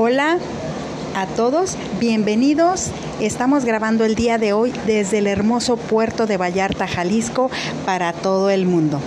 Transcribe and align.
Hola 0.00 0.38
a 1.16 1.26
todos, 1.26 1.76
bienvenidos. 1.98 2.92
Estamos 3.20 3.64
grabando 3.64 4.04
el 4.04 4.14
día 4.14 4.38
de 4.38 4.52
hoy 4.52 4.72
desde 4.86 5.18
el 5.18 5.26
hermoso 5.26 5.76
puerto 5.76 6.28
de 6.28 6.36
Vallarta, 6.36 6.86
Jalisco, 6.86 7.50
para 7.84 8.12
todo 8.12 8.48
el 8.48 8.64
mundo. 8.64 9.00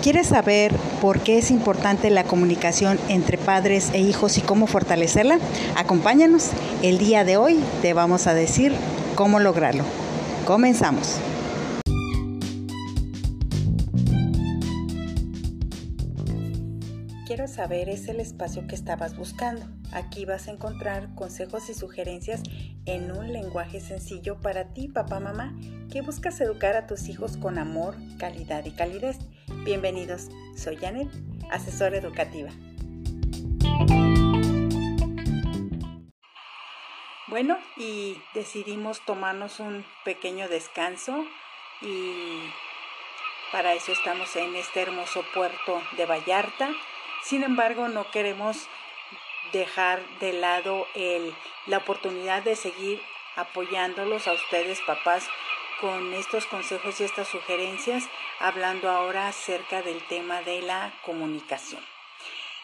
¿Quieres 0.00 0.28
saber 0.28 0.72
por 1.00 1.18
qué 1.18 1.38
es 1.38 1.50
importante 1.50 2.08
la 2.08 2.22
comunicación 2.22 3.00
entre 3.08 3.36
padres 3.36 3.90
e 3.92 3.98
hijos 3.98 4.38
y 4.38 4.42
cómo 4.42 4.68
fortalecerla? 4.68 5.40
Acompáñanos. 5.74 6.50
El 6.82 6.98
día 6.98 7.24
de 7.24 7.36
hoy 7.36 7.58
te 7.82 7.92
vamos 7.92 8.28
a 8.28 8.34
decir 8.34 8.72
cómo 9.16 9.40
lograrlo. 9.40 9.82
Comenzamos. 10.46 11.18
Es 17.62 18.08
el 18.08 18.20
espacio 18.20 18.66
que 18.66 18.74
estabas 18.74 19.14
buscando. 19.16 19.66
Aquí 19.92 20.24
vas 20.24 20.48
a 20.48 20.50
encontrar 20.50 21.14
consejos 21.14 21.68
y 21.68 21.74
sugerencias 21.74 22.42
en 22.86 23.12
un 23.12 23.34
lenguaje 23.34 23.80
sencillo 23.80 24.40
para 24.40 24.72
ti, 24.72 24.88
papá, 24.88 25.20
mamá, 25.20 25.54
que 25.92 26.00
buscas 26.00 26.40
educar 26.40 26.74
a 26.74 26.86
tus 26.86 27.08
hijos 27.08 27.36
con 27.36 27.58
amor, 27.58 27.96
calidad 28.18 28.64
y 28.64 28.70
calidez. 28.70 29.18
Bienvenidos, 29.62 30.28
soy 30.56 30.76
Janet, 30.76 31.08
asesora 31.50 31.98
educativa. 31.98 32.50
Bueno, 37.28 37.58
y 37.76 38.16
decidimos 38.32 39.04
tomarnos 39.04 39.60
un 39.60 39.84
pequeño 40.06 40.48
descanso 40.48 41.26
y 41.82 42.14
para 43.52 43.74
eso 43.74 43.92
estamos 43.92 44.34
en 44.36 44.56
este 44.56 44.80
hermoso 44.80 45.22
puerto 45.34 45.82
de 45.98 46.06
Vallarta 46.06 46.70
sin 47.22 47.42
embargo, 47.42 47.88
no 47.88 48.10
queremos 48.10 48.68
dejar 49.52 50.02
de 50.20 50.32
lado 50.32 50.86
el, 50.94 51.34
la 51.66 51.78
oportunidad 51.78 52.42
de 52.42 52.56
seguir 52.56 53.02
apoyándolos 53.36 54.28
a 54.28 54.32
ustedes, 54.32 54.80
papás, 54.86 55.28
con 55.80 56.12
estos 56.12 56.46
consejos 56.46 57.00
y 57.00 57.04
estas 57.04 57.28
sugerencias, 57.28 58.08
hablando 58.38 58.90
ahora 58.90 59.28
acerca 59.28 59.82
del 59.82 60.02
tema 60.06 60.42
de 60.42 60.60
la 60.62 60.92
comunicación. 61.02 61.82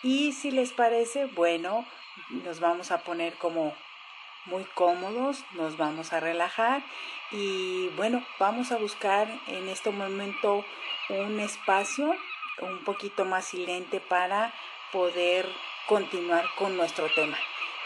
Y 0.02 0.32
si 0.32 0.50
les 0.50 0.72
parece, 0.72 1.24
bueno, 1.26 1.86
nos 2.30 2.60
vamos 2.60 2.90
a 2.90 2.98
poner 2.98 3.34
como 3.34 3.74
muy 4.44 4.64
cómodos, 4.74 5.44
nos 5.52 5.76
vamos 5.76 6.12
a 6.12 6.20
relajar 6.20 6.82
y 7.32 7.88
bueno, 7.96 8.24
vamos 8.38 8.70
a 8.70 8.76
buscar 8.76 9.28
en 9.48 9.68
este 9.68 9.90
momento 9.90 10.64
un 11.08 11.40
espacio 11.40 12.14
un 12.62 12.84
poquito 12.84 13.24
más 13.24 13.46
silente 13.46 14.00
para 14.00 14.52
poder 14.92 15.48
continuar 15.86 16.44
con 16.56 16.76
nuestro 16.76 17.08
tema. 17.14 17.38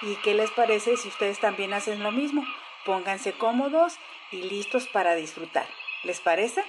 ¿Y 0.02 0.16
qué 0.16 0.34
les 0.34 0.50
parece 0.50 0.96
si 0.96 1.08
ustedes 1.08 1.38
también 1.40 1.72
hacen 1.74 2.02
lo 2.02 2.12
mismo? 2.12 2.42
Pónganse 2.84 3.32
cómodos 3.32 3.96
y 4.30 4.42
listos 4.42 4.86
para 4.88 5.14
disfrutar. 5.14 5.66
¿Les 6.04 6.20
parece? 6.20 6.64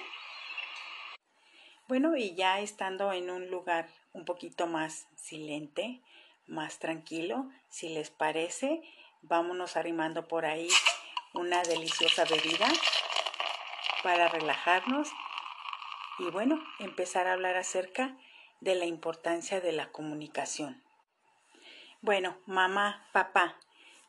Bueno, 1.88 2.16
y 2.16 2.34
ya 2.34 2.60
estando 2.60 3.12
en 3.12 3.30
un 3.30 3.50
lugar 3.50 3.88
un 4.12 4.24
poquito 4.24 4.66
más 4.66 5.06
silente, 5.16 6.00
más 6.46 6.78
tranquilo, 6.78 7.50
si 7.68 7.88
les 7.88 8.10
parece, 8.10 8.82
vámonos 9.22 9.76
arrimando 9.76 10.28
por 10.28 10.44
ahí 10.44 10.68
una 11.34 11.62
deliciosa 11.62 12.24
bebida 12.24 12.68
para 14.02 14.28
relajarnos 14.28 15.08
y 16.18 16.30
bueno, 16.30 16.62
empezar 16.78 17.26
a 17.26 17.32
hablar 17.32 17.56
acerca 17.56 18.16
de 18.60 18.74
la 18.74 18.86
importancia 18.86 19.60
de 19.60 19.72
la 19.72 19.90
comunicación. 19.90 20.82
Bueno, 22.00 22.36
mamá, 22.46 23.06
papá, 23.12 23.56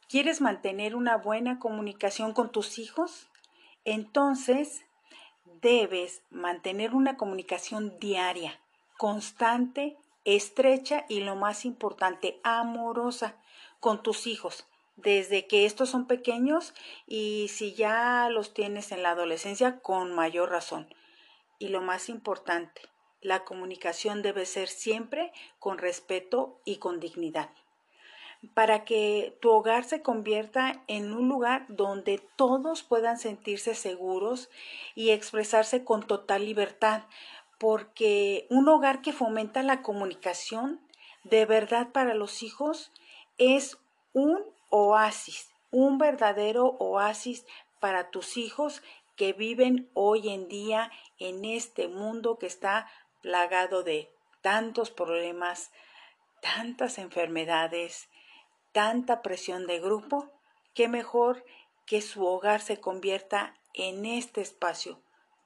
¿quieres 0.10 0.42
mantener 0.42 0.96
una 0.96 1.18
buena 1.18 1.60
comunicación 1.60 2.34
con 2.34 2.52
tus 2.52 2.80
hijos? 2.80 3.30
Entonces, 3.86 4.86
debes 5.62 6.24
mantener 6.30 6.94
una 6.94 7.18
comunicación 7.18 8.00
diaria, 8.00 8.60
constante, 8.98 9.98
estrecha 10.26 11.06
y 11.10 11.22
lo 11.22 11.36
más 11.36 11.66
importante, 11.66 12.40
amorosa 12.44 13.36
con 13.80 14.02
tus 14.02 14.28
hijos, 14.28 14.68
desde 14.96 15.48
que 15.48 15.66
estos 15.66 15.90
son 15.90 16.08
pequeños 16.08 16.74
y 17.08 17.48
si 17.50 17.74
ya 17.74 18.30
los 18.30 18.54
tienes 18.54 18.92
en 18.92 19.04
la 19.04 19.12
adolescencia, 19.12 19.80
con 19.80 20.14
mayor 20.14 20.50
razón. 20.50 20.88
Y 21.60 21.70
lo 21.70 21.82
más 21.82 22.10
importante, 22.10 22.82
la 23.22 23.46
comunicación 23.46 24.22
debe 24.22 24.46
ser 24.46 24.68
siempre 24.68 25.32
con 25.60 25.78
respeto 25.78 26.60
y 26.66 26.78
con 26.78 27.00
dignidad. 27.00 27.50
Para 28.54 28.84
que 28.84 29.38
tu 29.42 29.52
hogar 29.52 29.86
se 29.86 30.02
convierta 30.02 30.84
en 30.88 31.14
un 31.14 31.30
lugar 31.30 31.66
donde 31.70 32.22
todos 32.36 32.84
puedan 32.84 33.18
sentirse 33.18 33.74
seguros 33.74 34.50
y 34.96 35.12
expresarse 35.12 35.86
con 35.86 36.06
total 36.06 36.46
libertad, 36.46 37.04
porque 37.58 38.46
un 38.50 38.68
hogar 38.68 39.02
que 39.02 39.14
fomenta 39.14 39.64
la 39.64 39.82
comunicación 39.82 40.82
de 41.24 41.46
verdad 41.46 41.94
para 41.94 42.14
los 42.14 42.44
hijos 42.44 42.92
es 43.38 43.78
un 44.12 44.44
oasis, 44.70 45.54
un 45.72 45.98
verdadero 45.98 46.76
oasis 46.80 47.46
para 47.80 48.12
tus 48.12 48.38
hijos 48.38 48.82
que 49.16 49.34
viven 49.34 49.90
hoy 49.94 50.30
en 50.30 50.48
día 50.48 50.92
en 51.20 51.46
este 51.46 51.88
mundo 51.88 52.38
que 52.38 52.48
está 52.48 52.90
plagado 53.22 53.84
de 53.84 54.12
tantos 54.42 54.92
problemas, 54.92 55.72
tantas 56.42 56.98
enfermedades, 56.98 58.10
tanta 58.72 59.22
presión 59.22 59.68
de 59.68 59.80
grupo, 59.80 60.32
que 60.74 60.88
mejor 60.88 61.46
que 61.86 62.02
su 62.02 62.26
hogar 62.26 62.62
se 62.62 62.80
convierta 62.80 63.56
en 63.74 64.06
este 64.06 64.42
espacio 64.42 65.02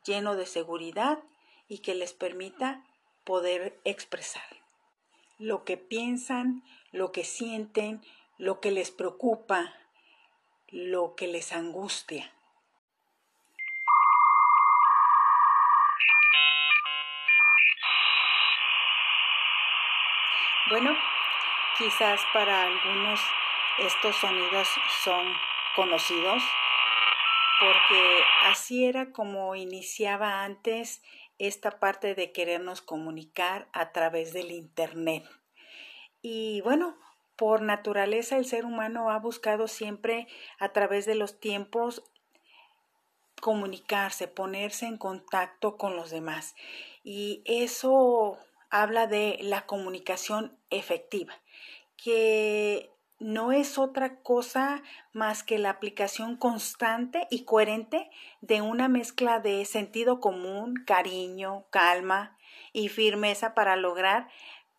lleno 0.06 0.36
de 0.36 0.46
seguridad 0.46 1.20
y 1.68 1.80
que 1.80 1.96
les 1.96 2.14
permita 2.14 2.86
poder 3.26 3.80
expresar 3.84 4.58
lo 5.38 5.64
que 5.64 5.78
piensan, 5.78 6.64
lo 6.92 7.12
que 7.12 7.24
sienten, 7.24 8.02
lo 8.38 8.60
que 8.60 8.72
les 8.72 8.92
preocupa, 8.92 9.74
lo 10.70 11.16
que 11.16 11.28
les 11.28 11.52
angustia. 11.52 12.34
Bueno, 20.70 20.98
quizás 21.78 22.20
para 22.34 22.64
algunos 22.64 23.22
estos 23.78 24.18
sonidos 24.18 24.68
son 25.02 25.26
conocidos 25.78 26.44
porque 27.62 28.20
así 28.44 28.84
era 28.84 29.14
como 29.14 29.56
iniciaba 29.56 30.44
antes 30.44 31.02
esta 31.38 31.80
parte 31.80 32.16
de 32.16 32.34
querernos 32.34 32.82
comunicar 32.82 33.70
a 33.72 33.94
través 33.94 34.34
del 34.34 34.52
Internet. 34.52 35.24
Y 36.22 36.60
bueno, 36.62 36.98
por 37.38 37.62
naturaleza 37.62 38.36
el 38.36 38.44
ser 38.44 38.66
humano 38.66 39.10
ha 39.10 39.20
buscado 39.20 39.70
siempre 39.70 40.28
a 40.60 40.74
través 40.74 41.06
de 41.06 41.16
los 41.16 41.40
tiempos 41.40 42.04
comunicarse, 43.40 44.28
ponerse 44.28 44.86
en 44.86 44.98
contacto 44.98 45.78
con 45.78 45.96
los 45.96 46.10
demás. 46.10 46.56
Y 47.06 47.42
eso 47.46 48.38
habla 48.70 49.08
de 49.08 49.38
la 49.42 49.66
comunicación 49.66 50.58
efectiva, 50.70 51.34
que 51.96 52.92
no 53.20 53.52
es 53.52 53.78
otra 53.78 54.22
cosa 54.22 54.84
más 55.12 55.42
que 55.42 55.58
la 55.58 55.72
aplicación 55.72 56.38
constante 56.38 57.28
y 57.32 57.46
coherente 57.46 58.10
de 58.42 58.62
una 58.62 58.88
mezcla 58.88 59.40
de 59.40 59.66
sentido 59.66 60.20
común, 60.20 60.76
cariño, 60.86 61.66
calma 61.72 62.38
y 62.74 62.90
firmeza 62.90 63.56
para 63.56 63.76
lograr, 63.76 64.30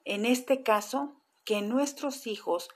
en 0.04 0.24
este 0.24 0.62
caso, 0.62 1.16
que 1.44 1.62
nuestros 1.62 2.26
hijos 2.26 2.68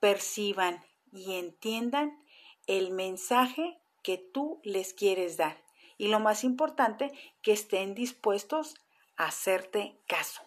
perciban 0.00 0.82
y 1.12 1.34
entiendan 1.34 2.18
el 2.66 2.90
mensaje 2.90 3.78
que 4.02 4.16
tú 4.18 4.60
les 4.64 4.94
quieres 4.94 5.36
dar. 5.36 5.62
Y 5.98 6.08
lo 6.08 6.20
más 6.20 6.42
importante, 6.42 7.12
que 7.42 7.52
estén 7.52 7.94
dispuestos 7.94 8.74
a 9.16 9.26
hacerte 9.26 10.00
caso. 10.06 10.42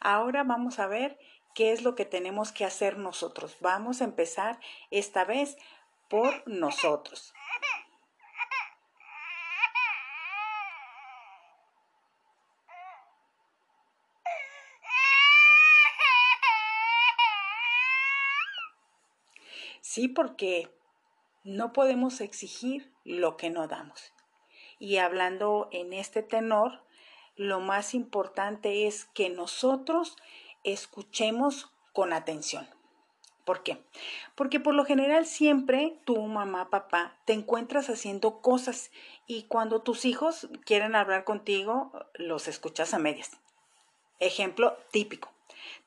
Ahora 0.00 0.44
vamos 0.44 0.78
a 0.78 0.86
ver 0.86 1.18
qué 1.54 1.72
es 1.72 1.82
lo 1.82 1.94
que 1.94 2.06
tenemos 2.06 2.52
que 2.52 2.64
hacer 2.64 2.96
nosotros. 2.96 3.56
Vamos 3.60 4.00
a 4.00 4.04
empezar 4.04 4.58
esta 4.90 5.24
vez 5.24 5.56
por 6.08 6.46
nosotros. 6.48 7.34
Sí, 19.82 20.08
porque 20.08 20.70
no 21.42 21.72
podemos 21.72 22.20
exigir 22.20 22.94
lo 23.04 23.36
que 23.36 23.50
no 23.50 23.66
damos. 23.66 24.12
Y 24.78 24.98
hablando 24.98 25.68
en 25.72 25.92
este 25.92 26.22
tenor, 26.22 26.84
lo 27.36 27.60
más 27.60 27.94
importante 27.94 28.86
es 28.86 29.04
que 29.06 29.30
nosotros 29.30 30.16
escuchemos 30.64 31.70
con 31.92 32.12
atención. 32.12 32.68
¿Por 33.44 33.62
qué? 33.62 33.82
Porque 34.34 34.60
por 34.60 34.74
lo 34.74 34.84
general 34.84 35.26
siempre 35.26 35.98
tú, 36.04 36.20
mamá, 36.22 36.70
papá, 36.70 37.18
te 37.24 37.32
encuentras 37.32 37.88
haciendo 37.88 38.40
cosas 38.40 38.90
y 39.26 39.44
cuando 39.44 39.82
tus 39.82 40.04
hijos 40.04 40.48
quieren 40.64 40.94
hablar 40.94 41.24
contigo, 41.24 41.90
los 42.14 42.46
escuchas 42.46 42.94
a 42.94 42.98
medias. 42.98 43.32
Ejemplo 44.18 44.76
típico. 44.92 45.32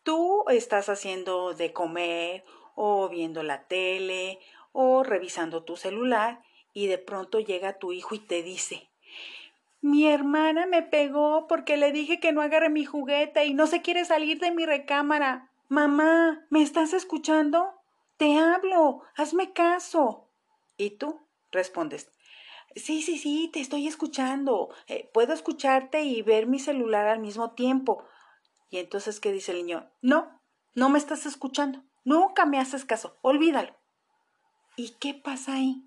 Tú 0.04 0.44
estás 0.50 0.90
haciendo 0.90 1.54
de 1.54 1.72
comer 1.72 2.44
o 2.76 3.08
viendo 3.08 3.44
la 3.44 3.64
tele 3.68 4.40
o 4.72 5.04
revisando 5.04 5.64
tu 5.64 5.78
celular 5.78 6.42
y 6.74 6.88
de 6.88 6.98
pronto 6.98 7.40
llega 7.40 7.78
tu 7.78 7.94
hijo 7.94 8.16
y 8.16 8.20
te 8.20 8.42
dice, 8.42 8.90
mi 9.84 10.08
hermana 10.08 10.66
me 10.66 10.82
pegó 10.82 11.46
porque 11.48 11.76
le 11.76 11.92
dije 11.92 12.22
que 12.22 12.32
no 12.32 12.42
agarre 12.42 12.70
mi 12.70 12.86
juguete 12.86 13.46
y 13.46 13.54
no 13.54 13.68
se 13.68 13.82
quiere 13.82 14.06
salir 14.06 14.40
de 14.40 14.52
mi 14.52 14.66
recámara. 14.66 15.52
Mamá, 15.68 16.46
¿me 16.50 16.62
estás 16.62 16.94
escuchando? 16.94 17.70
Te 18.16 18.38
hablo, 18.38 19.04
hazme 19.18 19.52
caso. 19.52 20.30
¿Y 20.78 20.92
tú? 20.92 21.20
respondes. 21.52 22.10
Sí, 22.78 23.02
sí, 23.02 23.18
sí, 23.18 23.50
te 23.52 23.60
estoy 23.60 23.88
escuchando. 23.88 24.70
Eh, 24.88 25.10
puedo 25.14 25.34
escucharte 25.34 26.04
y 26.04 26.22
ver 26.22 26.48
mi 26.48 26.60
celular 26.60 27.08
al 27.08 27.20
mismo 27.20 27.52
tiempo. 27.52 28.06
Y 28.70 28.78
entonces, 28.78 29.20
¿qué 29.20 29.34
dice 29.34 29.52
el 29.52 29.58
niño? 29.58 29.92
No, 30.02 30.40
no 30.76 30.88
me 30.88 30.98
estás 30.98 31.26
escuchando. 31.26 31.84
Nunca 32.06 32.46
me 32.46 32.58
haces 32.58 32.86
caso. 32.86 33.18
Olvídalo. 33.22 33.76
¿Y 34.78 34.92
qué 35.00 35.14
pasa 35.14 35.56
ahí? 35.56 35.84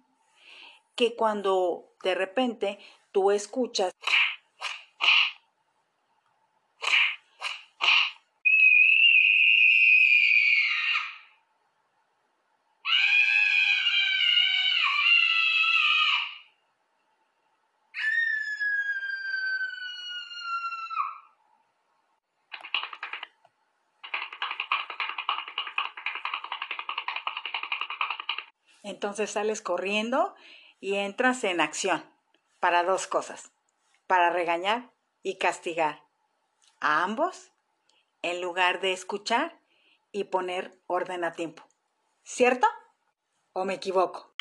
Que 0.95 1.17
cuando 1.17 1.95
de 2.05 2.15
repente 2.15 2.79
tú 3.17 3.31
escuchas. 3.31 3.95
Entonces 28.83 29.31
sales 29.31 29.63
corriendo 29.63 30.35
y 30.81 30.97
entras 30.97 31.45
en 31.45 31.63
acción 31.63 32.16
para 32.61 32.85
dos 32.85 33.07
cosas, 33.07 33.53
para 34.07 34.31
regañar 34.31 34.91
y 35.23 35.39
castigar 35.39 36.05
a 36.81 37.03
ambos 37.03 37.53
en 38.23 38.41
lugar 38.41 38.81
de 38.81 38.93
escuchar 38.93 39.59
y 40.13 40.25
poner 40.25 40.79
orden 40.87 41.25
a 41.25 41.33
tiempo. 41.33 41.65
¿Cierto? 42.25 42.67
¿O 43.53 43.65
me 43.65 43.75
equivoco? 43.75 44.35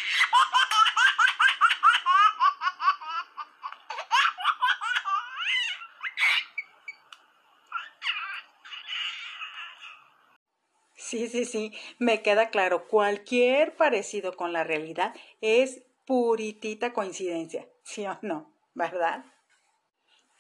Sí, 10.96 11.30
sí, 11.30 11.46
sí, 11.46 11.72
me 12.00 12.24
queda 12.24 12.50
claro. 12.50 12.88
Cualquier 12.88 13.76
parecido 13.76 14.36
con 14.36 14.54
la 14.54 14.64
realidad 14.64 15.16
es 15.40 15.84
puritita 16.06 16.94
coincidencia, 16.94 17.70
¿sí 17.86 18.06
o 18.06 18.18
no? 18.22 18.52
¿Verdad? 18.74 19.24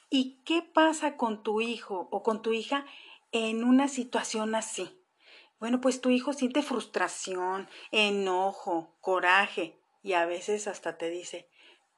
¿Y 0.09 0.41
qué 0.43 0.61
pasa 0.61 1.15
con 1.15 1.43
tu 1.43 1.61
hijo 1.61 2.09
o 2.11 2.21
con 2.21 2.41
tu 2.41 2.51
hija 2.51 2.85
en 3.31 3.63
una 3.63 3.87
situación 3.87 4.55
así? 4.55 5.01
Bueno, 5.59 5.79
pues 5.79 6.01
tu 6.01 6.09
hijo 6.09 6.33
siente 6.33 6.61
frustración, 6.63 7.69
enojo, 7.91 8.97
coraje 8.99 9.79
y 10.03 10.13
a 10.13 10.25
veces 10.25 10.67
hasta 10.67 10.97
te 10.97 11.09
dice, 11.09 11.47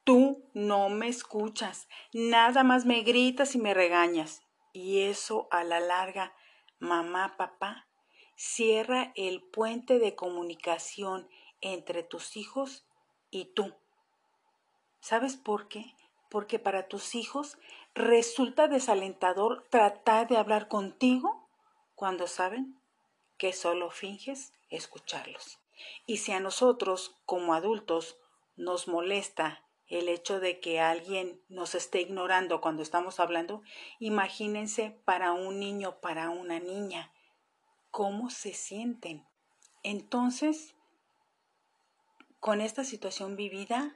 tú 0.03 0.45
no 0.53 0.89
me 0.89 1.07
escuchas, 1.07 1.87
nada 2.13 2.63
más 2.63 2.85
me 2.85 3.01
gritas 3.01 3.55
y 3.55 3.57
me 3.57 3.73
regañas. 3.73 4.43
Y 4.73 5.01
eso 5.01 5.47
a 5.49 5.63
la 5.63 5.79
larga, 5.79 6.35
mamá, 6.77 7.35
papá, 7.35 7.87
cierra 8.35 9.11
el 9.15 9.41
puente 9.41 9.97
de 9.97 10.13
comunicación 10.13 11.27
entre 11.61 12.03
tus 12.03 12.37
hijos 12.37 12.85
y 13.31 13.45
tú. 13.45 13.73
¿Sabes 14.99 15.37
por 15.37 15.67
qué? 15.67 15.93
Porque 16.29 16.59
para 16.59 16.87
tus 16.87 17.15
hijos 17.15 17.57
resulta 17.93 18.67
desalentador 18.67 19.65
tratar 19.69 20.27
de 20.27 20.37
hablar 20.37 20.67
contigo 20.67 21.47
cuando 21.95 22.27
saben 22.27 22.79
que 23.37 23.53
solo 23.53 23.89
finges 23.91 24.53
escucharlos. 24.69 25.59
Y 26.05 26.17
si 26.17 26.31
a 26.31 26.39
nosotros, 26.39 27.15
como 27.25 27.53
adultos, 27.53 28.17
nos 28.55 28.87
molesta 28.87 29.63
el 29.87 30.09
hecho 30.09 30.39
de 30.39 30.59
que 30.59 30.79
alguien 30.79 31.41
nos 31.47 31.75
esté 31.75 32.01
ignorando 32.01 32.59
cuando 32.59 32.81
estamos 32.81 33.19
hablando, 33.19 33.61
imagínense 33.99 34.99
para 35.05 35.31
un 35.31 35.59
niño, 35.59 35.99
para 36.01 36.29
una 36.29 36.59
niña, 36.59 37.13
cómo 37.89 38.29
se 38.29 38.53
sienten. 38.53 39.25
Entonces, 39.83 40.75
con 42.39 42.59
esta 42.59 42.83
situación 42.83 43.37
vivida, 43.37 43.95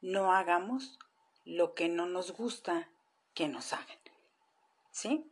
no 0.00 0.32
hagamos 0.32 0.98
lo 1.44 1.74
que 1.74 1.88
no 1.88 2.06
nos 2.06 2.32
gusta 2.32 2.88
que 3.34 3.48
nos 3.48 3.72
hagan. 3.72 3.98
¿Sí? 4.90 5.30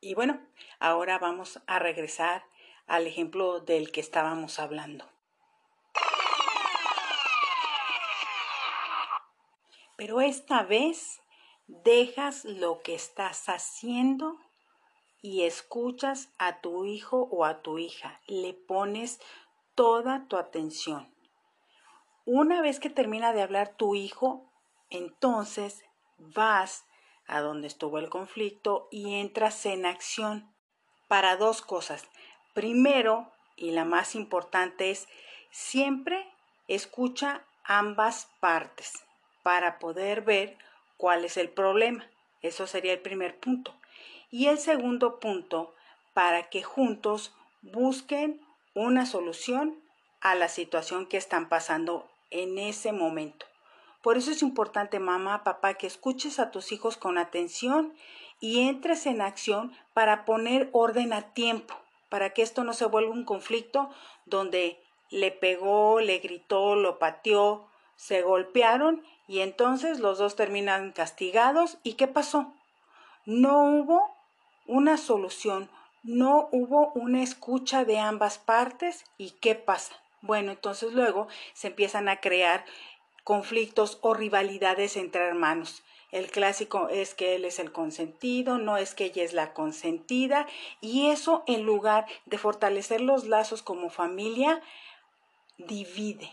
Y 0.00 0.14
bueno, 0.14 0.40
ahora 0.78 1.18
vamos 1.18 1.60
a 1.66 1.78
regresar 1.78 2.44
al 2.86 3.06
ejemplo 3.06 3.60
del 3.60 3.90
que 3.90 4.00
estábamos 4.00 4.58
hablando. 4.58 5.04
Pero 9.96 10.20
esta 10.20 10.62
vez 10.62 11.20
dejas 11.66 12.44
lo 12.44 12.82
que 12.82 12.94
estás 12.94 13.48
haciendo 13.48 14.38
y 15.22 15.42
escuchas 15.42 16.28
a 16.38 16.60
tu 16.60 16.84
hijo 16.84 17.28
o 17.32 17.44
a 17.44 17.62
tu 17.62 17.78
hija, 17.78 18.20
le 18.26 18.54
pones 18.54 19.18
toda 19.74 20.28
tu 20.28 20.36
atención. 20.36 21.15
Una 22.28 22.60
vez 22.60 22.80
que 22.80 22.90
termina 22.90 23.32
de 23.32 23.40
hablar 23.40 23.76
tu 23.76 23.94
hijo, 23.94 24.50
entonces 24.90 25.84
vas 26.18 26.84
a 27.28 27.40
donde 27.40 27.68
estuvo 27.68 28.00
el 28.00 28.10
conflicto 28.10 28.88
y 28.90 29.14
entras 29.14 29.64
en 29.64 29.86
acción 29.86 30.52
para 31.06 31.36
dos 31.36 31.62
cosas. 31.62 32.08
Primero, 32.52 33.30
y 33.54 33.70
la 33.70 33.84
más 33.84 34.16
importante 34.16 34.90
es, 34.90 35.06
siempre 35.52 36.28
escucha 36.66 37.44
ambas 37.62 38.28
partes 38.40 39.04
para 39.44 39.78
poder 39.78 40.22
ver 40.22 40.58
cuál 40.96 41.24
es 41.24 41.36
el 41.36 41.48
problema. 41.48 42.10
Eso 42.42 42.66
sería 42.66 42.92
el 42.92 43.02
primer 43.02 43.38
punto. 43.38 43.72
Y 44.32 44.48
el 44.48 44.58
segundo 44.58 45.20
punto, 45.20 45.76
para 46.12 46.50
que 46.50 46.64
juntos 46.64 47.36
busquen 47.62 48.44
una 48.74 49.06
solución 49.06 49.80
a 50.20 50.34
la 50.34 50.48
situación 50.48 51.06
que 51.06 51.18
están 51.18 51.48
pasando 51.48 52.10
en 52.36 52.58
ese 52.58 52.92
momento. 52.92 53.46
Por 54.02 54.16
eso 54.16 54.30
es 54.30 54.42
importante, 54.42 55.00
mamá, 55.00 55.42
papá, 55.42 55.74
que 55.74 55.86
escuches 55.86 56.38
a 56.38 56.50
tus 56.50 56.70
hijos 56.70 56.96
con 56.96 57.18
atención 57.18 57.92
y 58.40 58.68
entres 58.68 59.06
en 59.06 59.20
acción 59.20 59.72
para 59.94 60.24
poner 60.24 60.68
orden 60.72 61.12
a 61.12 61.32
tiempo, 61.32 61.74
para 62.08 62.30
que 62.30 62.42
esto 62.42 62.62
no 62.62 62.72
se 62.72 62.86
vuelva 62.86 63.10
un 63.10 63.24
conflicto 63.24 63.90
donde 64.24 64.80
le 65.10 65.32
pegó, 65.32 66.00
le 66.00 66.18
gritó, 66.18 66.76
lo 66.76 66.98
pateó, 66.98 67.66
se 67.96 68.22
golpearon 68.22 69.02
y 69.26 69.40
entonces 69.40 69.98
los 69.98 70.18
dos 70.18 70.36
terminan 70.36 70.92
castigados. 70.92 71.78
¿Y 71.82 71.94
qué 71.94 72.06
pasó? 72.06 72.52
No 73.24 73.64
hubo 73.64 74.14
una 74.66 74.98
solución, 74.98 75.68
no 76.02 76.48
hubo 76.52 76.92
una 76.94 77.22
escucha 77.22 77.84
de 77.84 77.98
ambas 77.98 78.38
partes 78.38 79.04
y 79.18 79.30
¿qué 79.32 79.54
pasa? 79.54 79.96
Bueno, 80.26 80.52
entonces 80.52 80.92
luego 80.92 81.28
se 81.54 81.68
empiezan 81.68 82.08
a 82.08 82.20
crear 82.20 82.64
conflictos 83.24 83.98
o 84.02 84.14
rivalidades 84.14 84.96
entre 84.96 85.22
hermanos. 85.22 85.82
El 86.12 86.30
clásico 86.30 86.88
es 86.88 87.14
que 87.14 87.34
él 87.34 87.44
es 87.44 87.58
el 87.58 87.72
consentido, 87.72 88.58
no 88.58 88.76
es 88.76 88.94
que 88.94 89.06
ella 89.06 89.22
es 89.22 89.32
la 89.32 89.52
consentida, 89.52 90.46
y 90.80 91.10
eso 91.10 91.44
en 91.46 91.64
lugar 91.64 92.06
de 92.24 92.38
fortalecer 92.38 93.00
los 93.00 93.26
lazos 93.26 93.62
como 93.62 93.90
familia, 93.90 94.62
divide. 95.58 96.30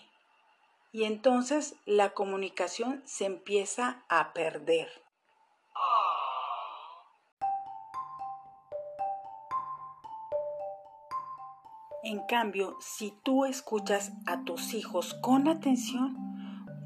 Y 0.92 1.06
entonces 1.06 1.76
la 1.86 2.12
comunicación 2.12 3.02
se 3.06 3.26
empieza 3.26 4.04
a 4.10 4.34
perder. 4.34 5.03
En 12.04 12.20
cambio, 12.28 12.76
si 12.82 13.14
tú 13.24 13.46
escuchas 13.46 14.12
a 14.26 14.44
tus 14.44 14.74
hijos 14.74 15.14
con 15.22 15.48
atención, 15.48 16.18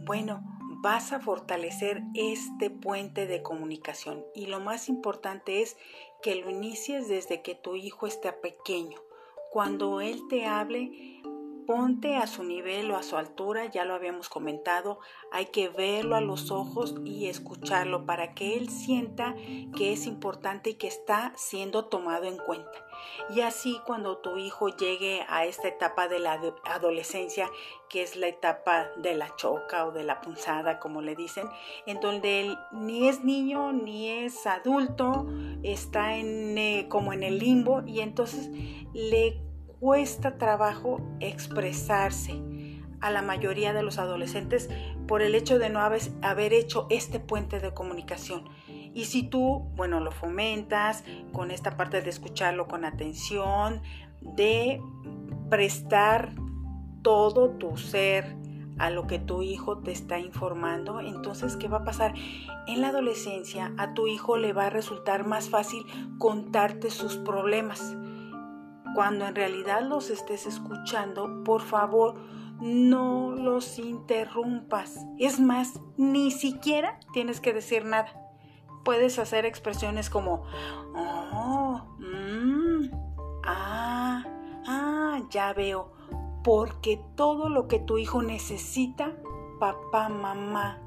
bueno, 0.05 0.43
vas 0.83 1.11
a 1.11 1.19
fortalecer 1.19 2.03
este 2.13 2.69
puente 2.69 3.25
de 3.25 3.41
comunicación. 3.41 4.23
Y 4.35 4.45
lo 4.45 4.59
más 4.59 4.89
importante 4.89 5.63
es 5.63 5.75
que 6.21 6.35
lo 6.35 6.51
inicies 6.51 7.07
desde 7.07 7.41
que 7.41 7.55
tu 7.55 7.75
hijo 7.75 8.05
está 8.07 8.39
pequeño. 8.41 8.99
cuando 9.49 10.01
él 10.01 10.21
te 10.29 10.45
hable, 10.45 11.21
ponte 11.67 12.15
a 12.15 12.27
su 12.27 12.43
nivel 12.43 12.89
o 12.91 12.95
a 12.95 13.03
su 13.03 13.17
altura, 13.17 13.65
ya 13.65 13.83
lo 13.83 13.93
habíamos 13.93 14.29
comentado, 14.29 14.99
hay 15.33 15.47
que 15.47 15.67
verlo 15.67 16.15
a 16.15 16.21
los 16.21 16.49
ojos 16.49 16.95
y 17.03 17.27
escucharlo 17.27 18.05
para 18.05 18.33
que 18.33 18.55
él 18.55 18.69
sienta 18.69 19.35
que 19.75 19.91
es 19.91 20.07
importante 20.07 20.71
y 20.71 20.73
que 20.75 20.87
está 20.87 21.33
siendo 21.35 21.85
tomado 21.85 22.23
en 22.23 22.37
cuenta. 22.37 22.71
Y 23.29 23.41
así 23.41 23.81
cuando 23.85 24.17
tu 24.19 24.37
hijo 24.37 24.69
llegue 24.69 25.25
a 25.27 25.45
esta 25.45 25.67
etapa 25.67 26.07
de 26.07 26.19
la 26.19 26.41
adolescencia, 26.63 27.49
que 27.89 28.01
es 28.01 28.15
la 28.15 28.27
etapa 28.27 28.87
de 28.95 29.15
la 29.15 29.35
choca 29.35 29.85
o 29.85 29.91
de 29.91 30.03
la 30.03 30.21
punzada, 30.21 30.79
como 30.79 31.01
le 31.01 31.15
dicen, 31.15 31.49
en 31.85 31.99
donde 31.99 32.39
él 32.41 32.57
ni 32.71 33.09
es 33.09 33.25
niño 33.25 33.73
ni 33.73 34.09
es 34.09 34.47
adulto, 34.47 35.27
está 35.63 36.15
en, 36.15 36.57
eh, 36.57 36.87
como 36.89 37.11
en 37.11 37.23
el 37.23 37.39
limbo 37.39 37.83
y 37.85 37.99
entonces 37.99 38.49
le 38.93 39.46
cuesta 39.79 40.37
trabajo 40.37 41.01
expresarse 41.19 42.41
a 42.99 43.11
la 43.11 43.21
mayoría 43.21 43.73
de 43.73 43.83
los 43.83 43.99
adolescentes 43.99 44.69
por 45.07 45.21
el 45.21 45.35
hecho 45.35 45.59
de 45.59 45.69
no 45.69 45.79
haber, 45.79 46.53
hecho 46.53 46.87
este 46.89 47.19
puente 47.19 47.59
de 47.59 47.73
comunicación. 47.73 48.43
Y 48.67 49.05
si 49.05 49.23
tú, 49.23 49.67
bueno, 49.75 49.99
lo 49.99 50.11
fomentas 50.11 51.03
con 51.31 51.51
esta 51.51 51.77
parte 51.77 52.01
de 52.01 52.09
escucharlo 52.09 52.67
con 52.67 52.85
atención, 52.85 53.81
de 54.21 54.81
prestar 55.49 56.33
todo 57.03 57.51
tu 57.51 57.77
ser 57.77 58.35
a 58.79 58.89
lo 58.89 59.07
que 59.07 59.19
tu 59.19 59.43
hijo 59.43 59.79
te 59.79 59.91
está 59.91 60.19
informando, 60.19 60.99
entonces, 60.99 61.55
¿qué 61.55 61.67
va 61.67 61.79
a 61.79 61.83
pasar? 61.83 62.13
En 62.67 62.81
la 62.81 62.89
adolescencia 62.89 63.73
a 63.77 63.93
tu 63.93 64.07
hijo 64.07 64.37
le 64.37 64.53
va 64.53 64.67
a 64.67 64.69
resultar 64.69 65.25
más 65.25 65.49
fácil 65.49 65.85
contarte 66.17 66.89
sus 66.89 67.17
problemas 67.17 67.95
cuando 68.95 69.25
en 69.25 69.35
realidad 69.35 69.81
los 69.81 70.09
estés 70.09 70.45
escuchando, 70.45 71.43
por 71.43 71.61
favor, 71.61 72.15
no 72.59 73.31
los 73.31 73.79
interrumpas. 73.79 75.05
Es 75.17 75.39
más, 75.39 75.79
ni 75.97 76.31
siquiera 76.31 76.99
tienes 77.13 77.39
que 77.39 77.53
decir 77.53 77.85
nada. 77.85 78.09
Puedes 78.83 79.19
hacer 79.19 79.45
expresiones 79.45 80.09
como, 80.09 80.43
oh, 80.95 81.81
mmm, 81.99 82.89
ah, 83.45 84.23
ah, 84.67 85.19
ya 85.29 85.53
veo, 85.53 85.91
porque 86.43 87.01
todo 87.15 87.49
lo 87.49 87.67
que 87.67 87.79
tu 87.79 87.97
hijo 87.97 88.21
necesita, 88.21 89.13
papá, 89.59 90.09
mamá, 90.09 90.79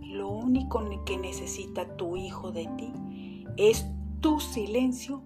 lo 0.00 0.28
único 0.28 0.82
que 1.04 1.18
necesita 1.18 1.96
tu 1.96 2.16
hijo 2.16 2.52
de 2.52 2.66
ti 2.76 2.92
es 3.56 3.86
tu 4.20 4.38
silencio 4.40 5.22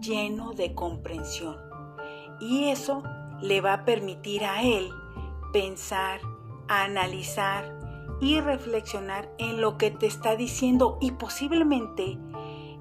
lleno 0.00 0.52
de 0.52 0.74
comprensión. 0.74 1.56
Y 2.40 2.70
eso 2.70 3.02
le 3.40 3.60
va 3.60 3.74
a 3.74 3.84
permitir 3.84 4.44
a 4.44 4.62
él 4.62 4.90
pensar, 5.52 6.20
analizar 6.68 7.78
y 8.20 8.40
reflexionar 8.40 9.30
en 9.38 9.60
lo 9.60 9.78
que 9.78 9.90
te 9.90 10.06
está 10.06 10.36
diciendo 10.36 10.98
y 11.00 11.12
posiblemente 11.12 12.18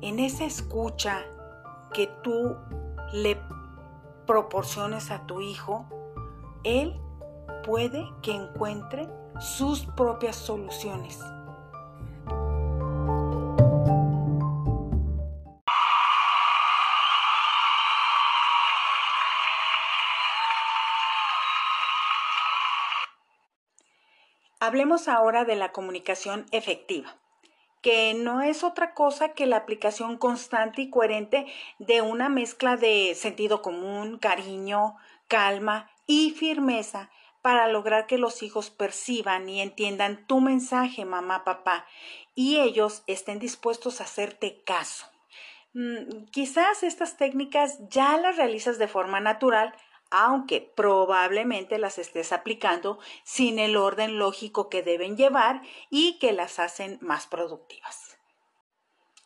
en 0.01 0.19
esa 0.19 0.45
escucha 0.45 1.25
que 1.93 2.07
tú 2.23 2.55
le 3.13 3.37
proporciones 4.25 5.11
a 5.11 5.25
tu 5.25 5.41
hijo, 5.41 5.85
él 6.63 6.99
puede 7.63 8.05
que 8.21 8.31
encuentre 8.31 9.09
sus 9.39 9.85
propias 9.85 10.35
soluciones. 10.35 11.19
Hablemos 24.69 25.07
ahora 25.07 25.45
de 25.45 25.55
la 25.55 25.71
comunicación 25.71 26.45
efectiva, 26.51 27.17
que 27.81 28.13
no 28.13 28.43
es 28.43 28.63
otra 28.63 28.93
cosa 28.93 29.29
que 29.29 29.47
la 29.47 29.57
aplicación 29.57 30.19
constante 30.19 30.83
y 30.83 30.91
coherente 30.91 31.47
de 31.79 32.03
una 32.03 32.29
mezcla 32.29 32.77
de 32.77 33.15
sentido 33.15 33.63
común, 33.63 34.19
cariño, 34.19 34.95
calma 35.27 35.89
y 36.05 36.35
firmeza 36.37 37.09
para 37.41 37.67
lograr 37.67 38.05
que 38.05 38.19
los 38.19 38.43
hijos 38.43 38.69
perciban 38.69 39.49
y 39.49 39.59
entiendan 39.59 40.27
tu 40.27 40.39
mensaje, 40.39 41.03
mamá, 41.03 41.43
papá, 41.43 41.87
y 42.35 42.59
ellos 42.59 43.01
estén 43.07 43.39
dispuestos 43.39 43.99
a 43.99 44.03
hacerte 44.03 44.61
caso. 44.65 45.07
Mm, 45.73 46.25
quizás 46.29 46.83
estas 46.83 47.17
técnicas 47.17 47.79
ya 47.89 48.17
las 48.17 48.37
realizas 48.37 48.77
de 48.77 48.87
forma 48.87 49.19
natural, 49.19 49.73
aunque 50.11 50.61
probablemente 50.75 51.77
las 51.77 51.97
estés 51.97 52.31
aplicando 52.31 52.99
sin 53.23 53.59
el 53.59 53.77
orden 53.77 54.17
lógico 54.17 54.69
que 54.69 54.83
deben 54.83 55.17
llevar 55.17 55.61
y 55.89 56.17
que 56.19 56.31
las 56.31 56.59
hacen 56.59 56.97
más 57.01 57.27
productivas. 57.27 58.17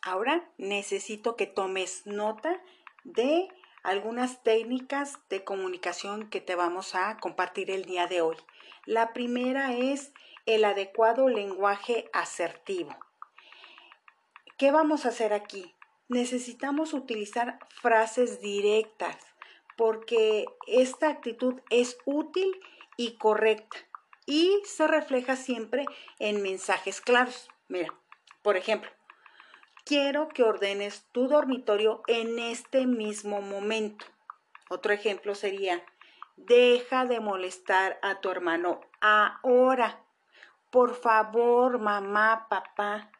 Ahora 0.02 0.50
necesito 0.58 1.36
que 1.36 1.46
tomes 1.46 2.06
nota 2.06 2.60
de 3.04 3.48
algunas 3.82 4.42
técnicas 4.42 5.18
de 5.30 5.44
comunicación 5.44 6.28
que 6.28 6.40
te 6.40 6.54
vamos 6.54 6.94
a 6.94 7.16
compartir 7.18 7.70
el 7.70 7.84
día 7.84 8.06
de 8.06 8.20
hoy. 8.20 8.36
La 8.84 9.12
primera 9.12 9.74
es 9.74 10.12
el 10.46 10.64
adecuado 10.64 11.28
lenguaje 11.28 12.10
asertivo. 12.12 12.94
¿Qué 14.58 14.70
vamos 14.70 15.06
a 15.06 15.08
hacer 15.08 15.32
aquí? 15.32 15.74
Necesitamos 16.08 16.92
utilizar 16.92 17.58
frases 17.80 18.40
directas 18.40 19.16
porque 19.76 20.46
esta 20.66 21.08
actitud 21.08 21.60
es 21.70 21.98
útil 22.04 22.60
y 22.96 23.16
correcta 23.16 23.76
y 24.26 24.60
se 24.64 24.86
refleja 24.86 25.36
siempre 25.36 25.84
en 26.18 26.42
mensajes 26.42 27.00
claros. 27.00 27.48
Mira, 27.68 27.92
por 28.42 28.56
ejemplo, 28.56 28.90
quiero 29.84 30.28
que 30.28 30.42
ordenes 30.42 31.06
tu 31.12 31.28
dormitorio 31.28 32.02
en 32.06 32.38
este 32.38 32.86
mismo 32.86 33.40
momento. 33.40 34.06
Otro 34.70 34.92
ejemplo 34.92 35.34
sería, 35.34 35.84
deja 36.36 37.04
de 37.04 37.20
molestar 37.20 37.98
a 38.02 38.20
tu 38.20 38.30
hermano 38.30 38.80
ahora. 39.00 40.00
Por 40.70 40.94
favor, 40.94 41.78
mamá, 41.78 42.46
papá, 42.48 43.10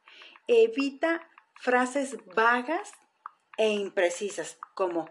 evita 0.49 1.29
frases 1.55 2.17
vagas 2.35 2.93
e 3.57 3.69
imprecisas 3.69 4.59
como 4.75 5.09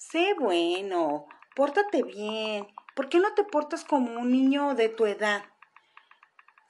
Sé 0.00 0.32
bueno, 0.32 1.26
pórtate 1.54 2.02
bien. 2.02 2.66
¿Por 2.96 3.10
qué 3.10 3.18
no 3.18 3.34
te 3.34 3.44
portas 3.44 3.84
como 3.84 4.18
un 4.18 4.32
niño 4.32 4.74
de 4.74 4.88
tu 4.88 5.04
edad? 5.04 5.44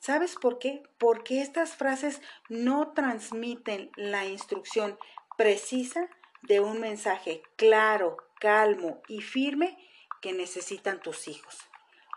¿Sabes 0.01 0.35
por 0.35 0.59
qué? 0.59 0.83
Porque 0.99 1.41
estas 1.41 1.77
frases 1.77 2.21
no 2.49 2.91
transmiten 2.93 3.93
la 3.95 4.27
instrucción 4.27 4.99
precisa 5.39 6.11
de 6.43 6.59
un 6.59 6.81
mensaje 6.81 7.41
claro, 7.55 8.17
calmo 8.41 9.01
y 9.07 9.21
firme 9.21 9.79
que 10.21 10.33
necesitan 10.33 11.01
tus 11.01 11.29
hijos. 11.29 11.57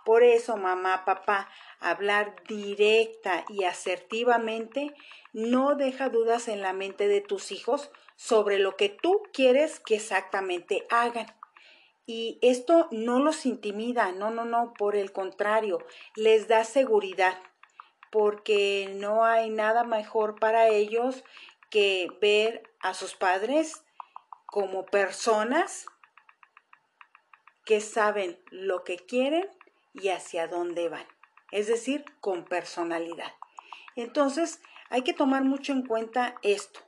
Por 0.05 0.23
eso, 0.23 0.57
mamá, 0.57 1.05
papá, 1.05 1.47
hablar 1.79 2.35
directa 2.47 3.45
y 3.49 3.65
asertivamente 3.65 4.95
no 5.31 5.75
deja 5.75 6.09
dudas 6.09 6.47
en 6.47 6.61
la 6.61 6.73
mente 6.73 7.07
de 7.07 7.21
tus 7.21 7.51
hijos 7.51 7.91
sobre 8.15 8.59
lo 8.59 8.75
que 8.75 8.89
tú 8.89 9.21
quieres 9.33 9.79
que 9.79 9.95
exactamente 9.95 10.85
hagan. 10.89 11.27
Y 12.05 12.37
esto 12.41 12.87
no 12.91 13.19
los 13.19 13.45
intimida, 13.45 14.11
no, 14.11 14.29
no, 14.29 14.45
no, 14.45 14.73
por 14.73 14.95
el 14.95 15.11
contrario, 15.11 15.79
les 16.15 16.47
da 16.47 16.65
seguridad, 16.65 17.39
porque 18.11 18.91
no 18.95 19.23
hay 19.23 19.49
nada 19.49 19.83
mejor 19.83 20.39
para 20.39 20.67
ellos 20.67 21.23
que 21.69 22.07
ver 22.21 22.69
a 22.81 22.93
sus 22.93 23.15
padres 23.15 23.83
como 24.45 24.85
personas 24.85 25.87
que 27.65 27.79
saben 27.79 28.37
lo 28.51 28.83
que 28.83 28.97
quieren 28.97 29.49
y 29.93 30.09
hacia 30.09 30.47
dónde 30.47 30.89
van, 30.89 31.07
es 31.51 31.67
decir, 31.67 32.03
con 32.19 32.45
personalidad. 32.45 33.33
Entonces, 33.95 34.61
hay 34.89 35.03
que 35.03 35.13
tomar 35.13 35.43
mucho 35.43 35.71
en 35.71 35.85
cuenta 35.85 36.35
esto. 36.41 36.81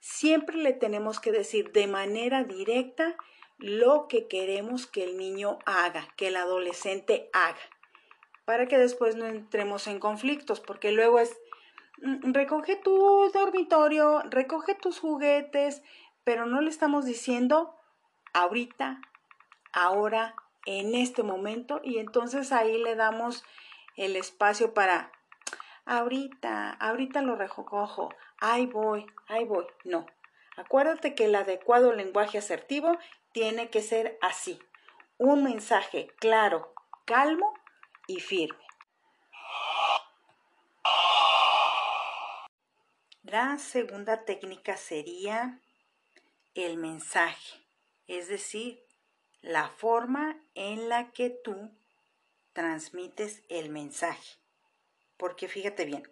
Siempre 0.00 0.56
le 0.56 0.72
tenemos 0.72 1.20
que 1.20 1.32
decir 1.32 1.72
de 1.72 1.86
manera 1.86 2.44
directa 2.44 3.16
lo 3.58 4.06
que 4.08 4.28
queremos 4.28 4.86
que 4.86 5.04
el 5.04 5.16
niño 5.16 5.58
haga, 5.66 6.08
que 6.16 6.28
el 6.28 6.36
adolescente 6.36 7.28
haga, 7.32 7.58
para 8.44 8.66
que 8.66 8.78
después 8.78 9.16
no 9.16 9.26
entremos 9.26 9.86
en 9.86 9.98
conflictos, 9.98 10.60
porque 10.60 10.92
luego 10.92 11.18
es, 11.18 11.36
mm, 12.02 12.32
recoge 12.32 12.76
tu 12.76 13.30
dormitorio, 13.32 14.22
recoge 14.30 14.74
tus 14.74 15.00
juguetes, 15.00 15.82
pero 16.24 16.46
no 16.46 16.60
le 16.60 16.70
estamos 16.70 17.04
diciendo 17.04 17.74
ahorita, 18.32 19.00
ahora, 19.72 20.34
en 20.66 20.94
este 20.94 21.22
momento, 21.22 21.80
y 21.82 21.98
entonces 21.98 22.52
ahí 22.52 22.78
le 22.78 22.94
damos 22.94 23.44
el 23.96 24.16
espacio 24.16 24.74
para 24.74 25.10
ahorita, 25.86 26.72
ahorita 26.72 27.22
lo 27.22 27.34
recojo, 27.34 28.10
ahí 28.40 28.66
voy, 28.66 29.06
ahí 29.26 29.44
voy. 29.44 29.66
No. 29.84 30.06
Acuérdate 30.56 31.14
que 31.14 31.26
el 31.26 31.34
adecuado 31.34 31.92
lenguaje 31.92 32.38
asertivo 32.38 32.98
tiene 33.32 33.70
que 33.70 33.82
ser 33.82 34.18
así. 34.20 34.58
un 35.20 35.42
mensaje 35.42 36.08
claro, 36.20 36.72
calmo 37.04 37.52
y 38.06 38.20
firme. 38.20 38.64
La 43.22 43.58
segunda 43.58 44.24
técnica 44.24 44.76
sería 44.76 45.60
el 46.54 46.76
mensaje, 46.76 47.60
es 48.06 48.28
decir, 48.28 48.82
la 49.42 49.68
forma 49.68 50.40
en 50.54 50.88
la 50.88 51.10
que 51.10 51.30
tú 51.30 51.70
transmites 52.52 53.42
el 53.48 53.70
mensaje. 53.70 54.38
Porque 55.16 55.46
fíjate 55.46 55.84
bien, 55.84 56.02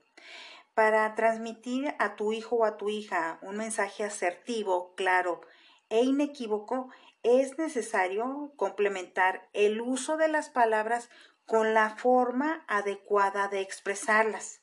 para 0.77 1.15
transmitir 1.15 1.95
a 1.99 2.17
tu 2.17 2.35
hijo 2.35 2.57
o 2.57 2.65
a 2.67 2.77
tu 2.77 2.91
hija 2.91 3.39
un 3.41 3.57
mensaje 3.57 4.05
asertivo, 4.05 4.95
claro 4.95 5.41
e 5.89 6.03
inequívoco, 6.03 6.91
es 7.23 7.57
necesario 7.57 8.53
complementar 8.57 9.49
el 9.55 9.81
uso 9.81 10.19
de 10.19 10.29
las 10.29 10.51
palabras 10.51 11.09
con 11.47 11.73
la 11.73 11.97
forma 11.97 12.63
adecuada 12.69 13.49
de 13.49 13.63
expresarlas. 13.63 14.61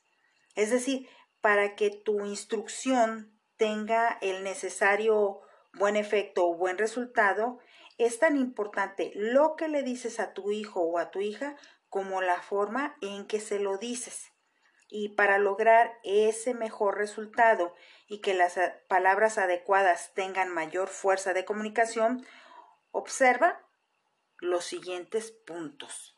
Es 0.53 0.69
decir, 0.69 1.09
para 1.41 1.75
que 1.75 1.89
tu 1.89 2.23
instrucción 2.25 3.35
tenga 3.57 4.19
el 4.21 4.43
necesario 4.43 5.41
buen 5.73 5.95
efecto 5.95 6.45
o 6.47 6.55
buen 6.55 6.77
resultado, 6.77 7.57
es 7.97 8.19
tan 8.19 8.37
importante 8.37 9.11
lo 9.15 9.55
que 9.55 9.67
le 9.67 9.81
dices 9.81 10.19
a 10.19 10.33
tu 10.33 10.51
hijo 10.51 10.81
o 10.81 10.99
a 10.99 11.09
tu 11.09 11.21
hija 11.21 11.55
como 11.89 12.21
la 12.21 12.39
forma 12.39 12.97
en 13.01 13.25
que 13.25 13.39
se 13.39 13.57
lo 13.57 13.79
dices. 13.79 14.32
Y 14.95 15.09
para 15.09 15.39
lograr 15.39 15.99
ese 16.03 16.53
mejor 16.53 16.99
resultado 16.99 17.73
y 18.07 18.21
que 18.21 18.35
las 18.35 18.59
palabras 18.87 19.39
adecuadas 19.39 20.13
tengan 20.13 20.53
mayor 20.53 20.87
fuerza 20.87 21.33
de 21.33 21.45
comunicación, 21.45 22.23
observa 22.91 23.59
los 24.37 24.65
siguientes 24.65 25.31
puntos. 25.31 26.15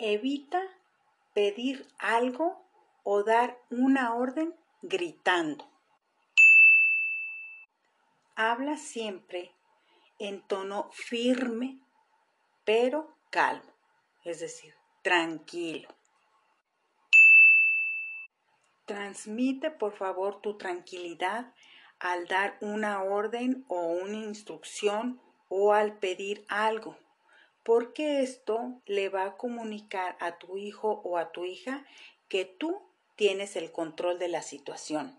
Evita 0.00 0.60
pedir 1.32 1.86
algo 2.00 2.60
o 3.04 3.22
dar 3.22 3.56
una 3.70 4.16
orden 4.16 4.52
gritando. 4.82 5.64
Habla 8.34 8.78
siempre 8.78 9.52
en 10.18 10.44
tono 10.48 10.90
firme, 10.92 11.80
pero 12.64 13.16
calmo, 13.30 13.72
es 14.24 14.40
decir, 14.40 14.75
tranquilo. 15.06 15.88
Transmite 18.86 19.70
por 19.70 19.96
favor 19.96 20.40
tu 20.40 20.58
tranquilidad 20.58 21.54
al 22.00 22.26
dar 22.26 22.58
una 22.60 23.04
orden 23.04 23.64
o 23.68 23.82
una 23.82 24.16
instrucción 24.16 25.20
o 25.48 25.72
al 25.72 25.96
pedir 26.00 26.44
algo, 26.48 26.96
porque 27.62 28.22
esto 28.22 28.82
le 28.86 29.08
va 29.08 29.26
a 29.26 29.36
comunicar 29.36 30.16
a 30.18 30.38
tu 30.38 30.58
hijo 30.58 31.00
o 31.04 31.18
a 31.18 31.30
tu 31.30 31.44
hija 31.44 31.86
que 32.28 32.44
tú 32.44 32.82
tienes 33.14 33.54
el 33.54 33.70
control 33.70 34.18
de 34.18 34.26
la 34.26 34.42
situación. 34.42 35.16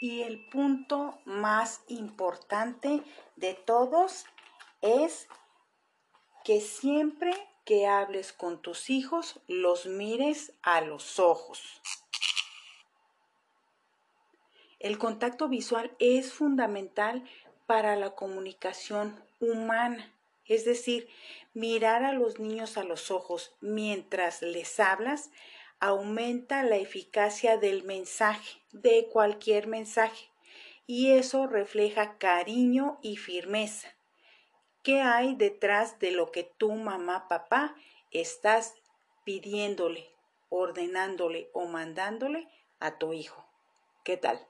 Y 0.00 0.22
el 0.22 0.44
punto 0.48 1.20
más 1.26 1.82
importante 1.86 3.04
de 3.36 3.54
todos 3.54 4.24
es 4.82 5.28
que 6.44 6.60
siempre 6.60 7.32
que 7.64 7.86
hables 7.86 8.32
con 8.32 8.60
tus 8.60 8.90
hijos 8.90 9.40
los 9.46 9.86
mires 9.86 10.52
a 10.62 10.80
los 10.80 11.18
ojos. 11.18 11.80
El 14.78 14.98
contacto 14.98 15.48
visual 15.48 15.94
es 15.98 16.32
fundamental 16.32 17.22
para 17.66 17.96
la 17.96 18.14
comunicación 18.14 19.22
humana, 19.38 20.12
es 20.46 20.64
decir, 20.64 21.08
mirar 21.54 22.02
a 22.02 22.12
los 22.12 22.40
niños 22.40 22.78
a 22.78 22.84
los 22.84 23.10
ojos 23.10 23.54
mientras 23.60 24.42
les 24.42 24.80
hablas 24.80 25.30
aumenta 25.80 26.62
la 26.62 26.76
eficacia 26.76 27.56
del 27.56 27.84
mensaje, 27.84 28.58
de 28.72 29.08
cualquier 29.12 29.66
mensaje, 29.66 30.30
y 30.86 31.12
eso 31.12 31.46
refleja 31.46 32.18
cariño 32.18 32.98
y 33.02 33.16
firmeza. 33.16 33.94
¿Qué 34.82 35.02
hay 35.02 35.34
detrás 35.34 35.98
de 35.98 36.10
lo 36.10 36.32
que 36.32 36.44
tú, 36.44 36.72
mamá, 36.72 37.28
papá, 37.28 37.76
estás 38.10 38.74
pidiéndole, 39.24 40.10
ordenándole 40.48 41.50
o 41.52 41.66
mandándole 41.66 42.48
a 42.78 42.98
tu 42.98 43.12
hijo? 43.12 43.44
¿Qué 44.04 44.16
tal? 44.16 44.46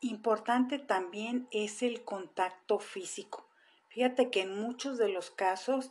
Importante 0.00 0.78
también 0.78 1.48
es 1.50 1.82
el 1.82 2.04
contacto 2.04 2.78
físico. 2.78 3.48
Fíjate 3.88 4.30
que 4.30 4.42
en 4.42 4.60
muchos 4.60 4.98
de 4.98 5.08
los 5.08 5.30
casos 5.30 5.90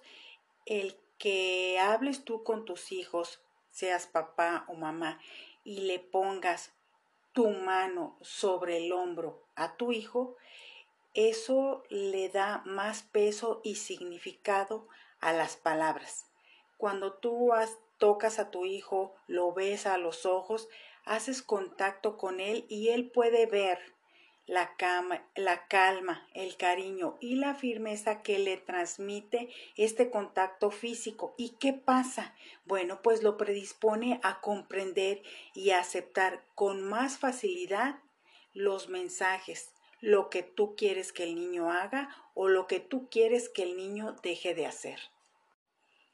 el 0.67 0.95
que 1.17 1.79
hables 1.79 2.23
tú 2.23 2.43
con 2.43 2.65
tus 2.65 2.91
hijos, 2.91 3.41
seas 3.71 4.05
papá 4.05 4.65
o 4.67 4.75
mamá, 4.75 5.19
y 5.63 5.81
le 5.81 5.99
pongas 5.99 6.71
tu 7.37 7.51
mano 7.51 8.17
sobre 8.19 8.77
el 8.77 8.91
hombro 8.91 9.43
a 9.53 9.77
tu 9.77 9.91
hijo, 9.91 10.37
eso 11.13 11.83
le 11.87 12.29
da 12.29 12.63
más 12.65 13.03
peso 13.03 13.61
y 13.63 13.75
significado 13.75 14.87
a 15.19 15.33
las 15.33 15.55
palabras. 15.55 16.31
Cuando 16.77 17.13
tú 17.13 17.51
tocas 17.99 18.39
a 18.39 18.49
tu 18.49 18.65
hijo, 18.65 19.13
lo 19.27 19.53
ves 19.53 19.85
a 19.85 19.99
los 19.99 20.25
ojos, 20.25 20.67
haces 21.05 21.43
contacto 21.43 22.17
con 22.17 22.39
él 22.39 22.65
y 22.69 22.87
él 22.89 23.11
puede 23.11 23.45
ver 23.45 23.77
la, 24.47 24.77
calma, 25.67 26.27
el 26.33 26.55
cariño 26.55 27.17
y 27.19 27.35
la 27.35 27.53
firmeza 27.53 28.21
que 28.21 28.39
le 28.39 28.57
transmite 28.57 29.49
este 29.75 30.09
contacto 30.09 30.71
físico. 30.71 31.35
¿Y 31.37 31.57
qué 31.59 31.73
pasa? 31.73 32.33
Bueno, 32.65 33.01
pues 33.01 33.23
lo 33.23 33.37
predispone 33.37 34.19
a 34.23 34.39
comprender 34.39 35.21
y 35.53 35.71
a 35.71 35.79
aceptar 35.79 36.43
con 36.55 36.81
más 36.81 37.19
facilidad 37.19 37.99
los 38.53 38.87
mensajes, 38.87 39.73
lo 39.99 40.29
que 40.29 40.43
tú 40.43 40.75
quieres 40.75 41.11
que 41.11 41.23
el 41.23 41.35
niño 41.35 41.69
haga 41.69 42.09
o 42.33 42.47
lo 42.47 42.67
que 42.67 42.79
tú 42.79 43.09
quieres 43.09 43.49
que 43.49 43.63
el 43.63 43.75
niño 43.75 44.15
deje 44.23 44.55
de 44.55 44.65
hacer. 44.65 44.99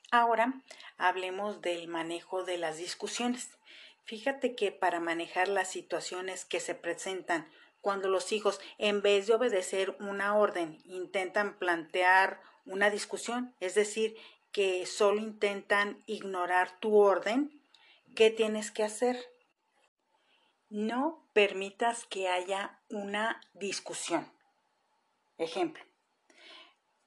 Ahora 0.10 0.62
hablemos 0.98 1.62
del 1.62 1.88
manejo 1.88 2.44
de 2.44 2.58
las 2.58 2.78
discusiones. 2.78 3.58
Fíjate 4.06 4.56
que 4.56 4.72
para 4.72 5.00
manejar 5.00 5.48
las 5.48 5.70
situaciones 5.70 6.46
que 6.46 6.60
se 6.60 6.76
presentan 6.76 7.48
cuando 7.84 8.08
los 8.08 8.32
hijos, 8.32 8.62
en 8.78 9.02
vez 9.02 9.28
de 9.28 9.34
obedecer 9.34 9.98
una 10.00 10.38
orden, 10.38 10.82
intentan 10.86 11.60
plantear 11.60 12.40
una 12.66 12.90
discusión, 12.90 13.54
es 13.60 13.76
decir, 13.76 14.16
que 14.54 14.86
solo 14.86 15.20
intentan 15.20 16.02
ignorar 16.06 16.80
tu 16.80 16.96
orden, 16.96 17.62
¿qué 18.16 18.30
tienes 18.30 18.72
que 18.72 18.84
hacer? 18.84 19.18
No 20.70 21.28
permitas 21.34 22.06
que 22.06 22.30
haya 22.30 22.80
una 22.90 23.42
discusión. 23.54 24.32
Ejemplo, 25.38 25.84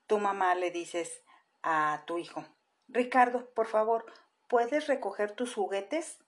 tu 0.07 0.19
mamá 0.19 0.55
le 0.57 0.71
dices 0.71 1.23
a 1.63 2.05
tu 2.07 2.19
hijo, 2.19 2.45
Ricardo, 2.87 3.49
por 3.55 3.67
favor, 3.67 4.13
¿puedes 4.47 4.89
recoger 4.89 5.33
tus 5.33 5.55
juguetes? 5.55 6.19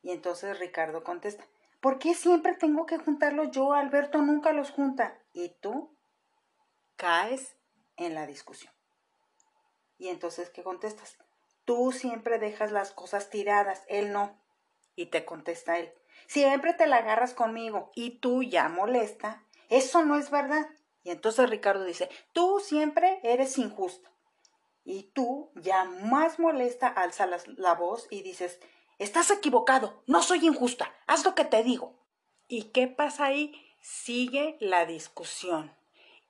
Y 0.00 0.12
entonces 0.12 0.60
Ricardo 0.60 1.02
contesta, 1.02 1.44
¿Por 1.80 1.98
qué 1.98 2.14
siempre 2.14 2.54
tengo 2.54 2.86
que 2.86 2.98
juntarlos 2.98 3.50
yo? 3.50 3.72
Alberto 3.72 4.20
nunca 4.22 4.52
los 4.52 4.70
junta. 4.70 5.18
Y 5.32 5.50
tú 5.60 5.96
caes 6.96 7.56
en 7.96 8.14
la 8.14 8.26
discusión. 8.26 8.72
Y 9.98 10.08
entonces, 10.08 10.50
¿qué 10.50 10.62
contestas? 10.62 11.18
Tú 11.64 11.92
siempre 11.92 12.38
dejas 12.38 12.72
las 12.72 12.92
cosas 12.92 13.30
tiradas, 13.30 13.84
él 13.88 14.12
no. 14.12 14.40
Y 14.96 15.06
te 15.06 15.24
contesta 15.24 15.78
él, 15.78 15.92
siempre 16.26 16.74
te 16.74 16.86
la 16.86 16.96
agarras 16.96 17.34
conmigo 17.34 17.92
y 17.94 18.18
tú 18.18 18.42
ya 18.42 18.68
molesta. 18.68 19.44
Eso 19.68 20.04
no 20.04 20.16
es 20.16 20.30
verdad. 20.30 20.66
Y 21.02 21.10
entonces 21.10 21.48
Ricardo 21.50 21.84
dice, 21.84 22.08
tú 22.32 22.58
siempre 22.60 23.20
eres 23.22 23.58
injusto. 23.58 24.10
Y 24.84 25.04
tú 25.12 25.52
ya 25.54 25.84
más 25.84 26.38
molesta 26.38 26.88
alzas 26.88 27.46
la 27.48 27.74
voz 27.74 28.06
y 28.10 28.22
dices, 28.22 28.58
Estás 28.98 29.30
equivocado, 29.30 30.02
no 30.06 30.22
soy 30.22 30.44
injusta, 30.44 30.92
haz 31.06 31.24
lo 31.24 31.36
que 31.36 31.44
te 31.44 31.62
digo. 31.62 31.94
¿Y 32.48 32.70
qué 32.70 32.88
pasa 32.88 33.26
ahí? 33.26 33.54
Sigue 33.80 34.56
la 34.58 34.86
discusión. 34.86 35.72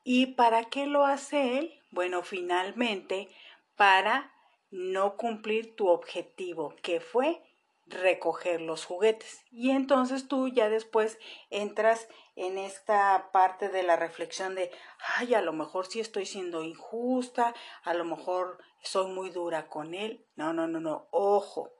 ¿Y 0.04 0.34
para 0.34 0.64
qué 0.64 0.86
lo 0.86 1.06
hace 1.06 1.58
él? 1.58 1.80
Bueno, 1.90 2.22
finalmente, 2.22 3.30
para 3.74 4.34
no 4.70 5.16
cumplir 5.16 5.76
tu 5.76 5.88
objetivo, 5.88 6.74
que 6.82 7.00
fue 7.00 7.42
recoger 7.86 8.60
los 8.60 8.84
juguetes. 8.84 9.46
Y 9.50 9.70
entonces 9.70 10.28
tú 10.28 10.48
ya 10.48 10.68
después 10.68 11.18
entras 11.48 12.06
en 12.36 12.58
esta 12.58 13.30
parte 13.32 13.70
de 13.70 13.82
la 13.82 13.96
reflexión 13.96 14.54
de, 14.54 14.70
ay, 15.16 15.32
a 15.32 15.40
lo 15.40 15.54
mejor 15.54 15.86
sí 15.86 16.00
estoy 16.00 16.26
siendo 16.26 16.62
injusta, 16.62 17.54
a 17.82 17.94
lo 17.94 18.04
mejor 18.04 18.58
soy 18.82 19.10
muy 19.10 19.30
dura 19.30 19.68
con 19.68 19.94
él. 19.94 20.26
No, 20.36 20.52
no, 20.52 20.68
no, 20.68 20.80
no, 20.80 21.08
ojo, 21.12 21.72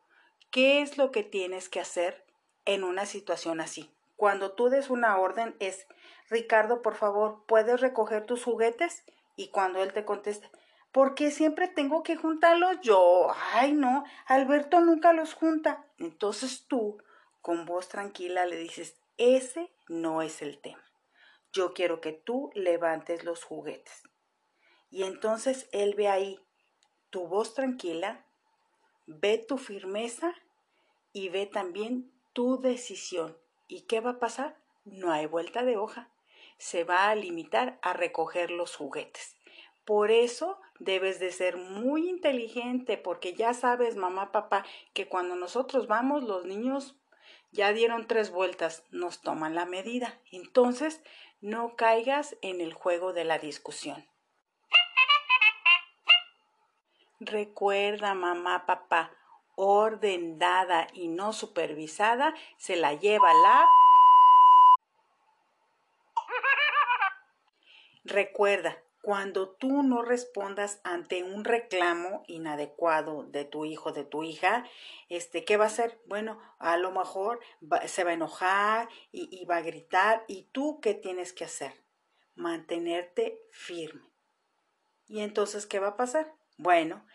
¿Qué 0.50 0.82
es 0.82 0.98
lo 0.98 1.10
que 1.10 1.22
tienes 1.22 1.68
que 1.68 1.80
hacer? 1.80 2.28
en 2.68 2.84
una 2.84 3.06
situación 3.06 3.62
así. 3.62 3.90
Cuando 4.14 4.52
tú 4.52 4.68
des 4.68 4.90
una 4.90 5.16
orden 5.16 5.56
es, 5.58 5.86
Ricardo, 6.28 6.82
por 6.82 6.96
favor, 6.96 7.44
¿puedes 7.46 7.80
recoger 7.80 8.26
tus 8.26 8.44
juguetes? 8.44 9.04
Y 9.36 9.48
cuando 9.48 9.82
él 9.82 9.94
te 9.94 10.04
conteste, 10.04 10.50
¿por 10.92 11.14
qué 11.14 11.30
siempre 11.30 11.66
tengo 11.66 12.02
que 12.02 12.16
juntarlos 12.16 12.78
yo? 12.82 13.28
Ay, 13.54 13.72
no, 13.72 14.04
Alberto 14.26 14.80
nunca 14.80 15.14
los 15.14 15.32
junta. 15.32 15.86
Entonces 15.96 16.66
tú, 16.68 17.02
con 17.40 17.64
voz 17.64 17.88
tranquila, 17.88 18.44
le 18.44 18.56
dices, 18.56 19.00
ese 19.16 19.72
no 19.88 20.20
es 20.20 20.42
el 20.42 20.60
tema. 20.60 20.84
Yo 21.50 21.72
quiero 21.72 22.02
que 22.02 22.12
tú 22.12 22.50
levantes 22.54 23.24
los 23.24 23.44
juguetes. 23.44 24.02
Y 24.90 25.04
entonces 25.04 25.70
él 25.72 25.94
ve 25.94 26.08
ahí 26.08 26.38
tu 27.08 27.28
voz 27.28 27.54
tranquila, 27.54 28.26
ve 29.08 29.38
tu 29.38 29.56
firmeza 29.56 30.34
y 31.12 31.30
ve 31.30 31.46
también 31.46 32.12
tu 32.34 32.60
decisión. 32.60 33.36
¿Y 33.66 33.82
qué 33.82 34.00
va 34.00 34.10
a 34.10 34.18
pasar? 34.20 34.56
No 34.84 35.10
hay 35.10 35.26
vuelta 35.26 35.64
de 35.64 35.76
hoja. 35.76 36.10
Se 36.58 36.84
va 36.84 37.08
a 37.08 37.14
limitar 37.14 37.78
a 37.82 37.94
recoger 37.94 38.50
los 38.50 38.76
juguetes. 38.76 39.34
Por 39.84 40.10
eso 40.10 40.60
debes 40.78 41.18
de 41.18 41.32
ser 41.32 41.56
muy 41.56 42.08
inteligente 42.08 42.98
porque 42.98 43.32
ya 43.32 43.54
sabes, 43.54 43.96
mamá, 43.96 44.30
papá, 44.30 44.66
que 44.92 45.08
cuando 45.08 45.34
nosotros 45.34 45.86
vamos, 45.86 46.22
los 46.22 46.44
niños 46.44 46.94
ya 47.50 47.72
dieron 47.72 48.06
tres 48.06 48.30
vueltas, 48.30 48.84
nos 48.90 49.22
toman 49.22 49.54
la 49.54 49.64
medida. 49.64 50.20
Entonces, 50.30 51.00
no 51.40 51.76
caigas 51.76 52.36
en 52.42 52.60
el 52.60 52.74
juego 52.74 53.14
de 53.14 53.24
la 53.24 53.38
discusión. 53.38 54.06
Recuerda, 57.20 58.14
mamá, 58.14 58.64
papá, 58.64 59.10
orden 59.56 60.38
dada 60.38 60.86
y 60.92 61.08
no 61.08 61.32
supervisada 61.32 62.32
se 62.56 62.76
la 62.76 62.94
lleva 62.94 63.34
la... 63.34 63.66
Recuerda, 68.04 68.78
cuando 69.02 69.50
tú 69.50 69.82
no 69.82 70.02
respondas 70.02 70.80
ante 70.84 71.24
un 71.24 71.44
reclamo 71.44 72.22
inadecuado 72.28 73.24
de 73.24 73.44
tu 73.44 73.64
hijo, 73.64 73.90
de 73.90 74.04
tu 74.04 74.22
hija, 74.22 74.64
este, 75.08 75.44
¿qué 75.44 75.56
va 75.56 75.64
a 75.64 75.68
hacer? 75.68 76.00
Bueno, 76.06 76.40
a 76.60 76.76
lo 76.76 76.92
mejor 76.92 77.40
se 77.86 78.04
va 78.04 78.10
a 78.10 78.14
enojar 78.14 78.88
y, 79.10 79.28
y 79.36 79.44
va 79.44 79.56
a 79.56 79.62
gritar. 79.62 80.24
¿Y 80.28 80.44
tú 80.52 80.78
qué 80.80 80.94
tienes 80.94 81.32
que 81.32 81.44
hacer? 81.44 81.82
Mantenerte 82.36 83.40
firme. 83.50 84.08
¿Y 85.08 85.20
entonces 85.20 85.66
qué 85.66 85.80
va 85.80 85.88
a 85.88 85.96
pasar? 85.96 86.37
Bueno, 86.58 87.06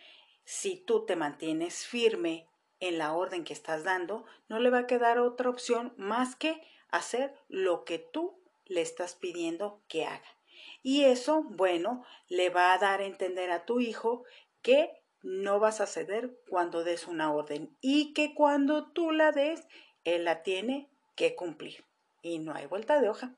si 0.46 0.78
tú 0.78 1.06
te 1.06 1.18
mantienes 1.18 1.86
firme 1.86 2.48
en 2.80 2.98
la 2.98 3.14
orden 3.14 3.44
que 3.44 3.52
estás 3.52 3.84
dando, 3.84 4.26
no 4.48 4.60
le 4.60 4.70
va 4.70 4.80
a 4.80 4.88
quedar 4.88 5.20
otra 5.20 5.50
opción 5.50 5.94
más 5.98 6.38
que 6.38 6.62
hacer 6.90 7.36
lo 7.50 7.84
que 7.84 8.00
tú 8.00 8.42
le 8.66 8.82
estás 8.82 9.16
pidiendo 9.16 9.82
que 9.90 10.06
haga. 10.06 10.38
Y 10.82 11.04
eso, 11.04 11.44
bueno, 11.44 12.06
le 12.30 12.50
va 12.50 12.74
a 12.74 12.78
dar 12.78 13.02
a 13.02 13.06
entender 13.06 13.52
a 13.52 13.66
tu 13.66 13.82
hijo 13.82 14.24
que 14.62 15.04
no 15.22 15.60
vas 15.60 15.82
a 15.82 15.88
ceder 15.88 16.40
cuando 16.50 16.86
des 16.86 17.08
una 17.08 17.34
orden 17.34 17.78
y 17.82 18.14
que 18.14 18.34
cuando 18.34 18.92
tú 18.92 19.12
la 19.12 19.32
des, 19.34 19.68
él 20.06 20.24
la 20.24 20.42
tiene 20.42 20.90
que 21.16 21.36
cumplir. 21.36 21.84
Y 22.22 22.40
no 22.40 22.54
hay 22.54 22.66
vuelta 22.66 23.02
de 23.02 23.10
hoja. 23.10 23.36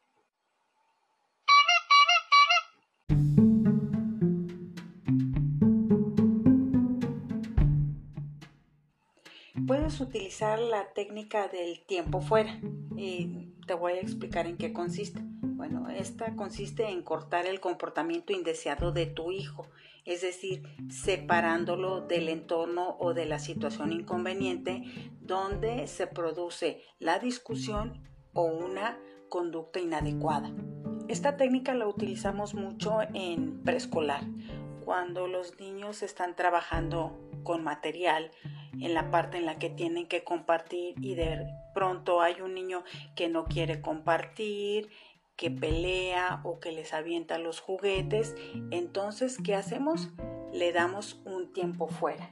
Puedes 9.68 10.00
utilizar 10.00 10.60
la 10.60 10.94
técnica 10.94 11.48
del 11.48 11.84
tiempo 11.88 12.22
fuera 12.22 12.60
y 12.96 13.54
te 13.66 13.74
voy 13.74 13.94
a 13.94 14.00
explicar 14.00 14.46
en 14.46 14.58
qué 14.58 14.74
consiste. 14.74 15.22
Bueno, 15.42 15.90
esta 15.90 16.36
consiste 16.36 16.88
en 16.90 17.02
cortar 17.02 17.48
el 17.48 17.60
comportamiento 17.60 18.32
indeseado 18.32 18.92
de 18.92 19.08
tu 19.08 19.32
hijo, 19.32 19.66
es 20.04 20.22
decir, 20.22 20.62
separándolo 20.90 22.02
del 22.02 22.30
entorno 22.30 22.96
o 23.00 23.16
de 23.16 23.26
la 23.26 23.40
situación 23.40 23.92
inconveniente 23.92 24.84
donde 25.22 25.88
se 25.88 26.06
produce 26.06 26.84
la 27.00 27.18
discusión 27.18 28.04
o 28.34 28.44
una 28.44 29.00
conducta 29.30 29.80
inadecuada. 29.80 30.54
Esta 31.08 31.38
técnica 31.38 31.74
la 31.74 31.88
utilizamos 31.88 32.54
mucho 32.54 33.00
en 33.16 33.64
preescolar, 33.64 34.22
cuando 34.84 35.28
los 35.28 35.60
niños 35.60 36.04
están 36.04 36.36
trabajando 36.36 37.18
con 37.44 37.64
material 37.64 38.32
en 38.82 38.94
la 38.94 39.12
parte 39.12 39.38
en 39.38 39.46
la 39.46 39.60
que 39.60 39.70
tienen 39.70 40.08
que 40.08 40.24
compartir 40.24 40.96
y 41.02 41.16
de 41.16 41.48
pronto 41.74 42.22
hay 42.22 42.42
un 42.42 42.54
niño 42.54 42.84
que 43.16 43.30
no 43.30 43.46
quiere 43.46 43.82
compartir 43.82 44.90
que 45.36 45.52
pelea 45.52 46.42
o 46.44 46.60
que 46.60 46.72
les 46.72 46.94
avienta 46.94 47.38
los 47.38 47.60
juguetes, 47.60 48.36
entonces, 48.72 49.38
¿qué 49.44 49.56
hacemos? 49.56 50.10
Le 50.54 50.72
damos 50.72 51.22
un 51.26 51.52
tiempo 51.52 51.88
fuera. 51.88 52.32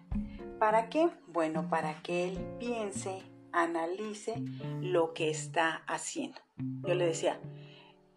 ¿Para 0.60 0.90
qué? 0.90 1.10
Bueno, 1.28 1.68
para 1.68 2.02
que 2.02 2.30
él 2.30 2.40
piense, 2.60 3.22
analice 3.52 4.36
lo 4.82 5.14
que 5.14 5.30
está 5.30 5.84
haciendo. 5.88 6.40
Yo 6.58 6.96
le 6.96 7.06
decía, 7.06 7.40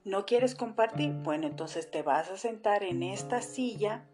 ¿no 0.05 0.25
quieres 0.27 0.55
compartir? 0.55 1.13
Bueno, 1.13 1.49
entonces 1.49 1.91
te 1.91 2.03
vas 2.03 2.31
a 2.31 2.37
sentar 2.37 2.85
en 2.85 3.03
esta 3.03 3.43
silla 3.43 4.07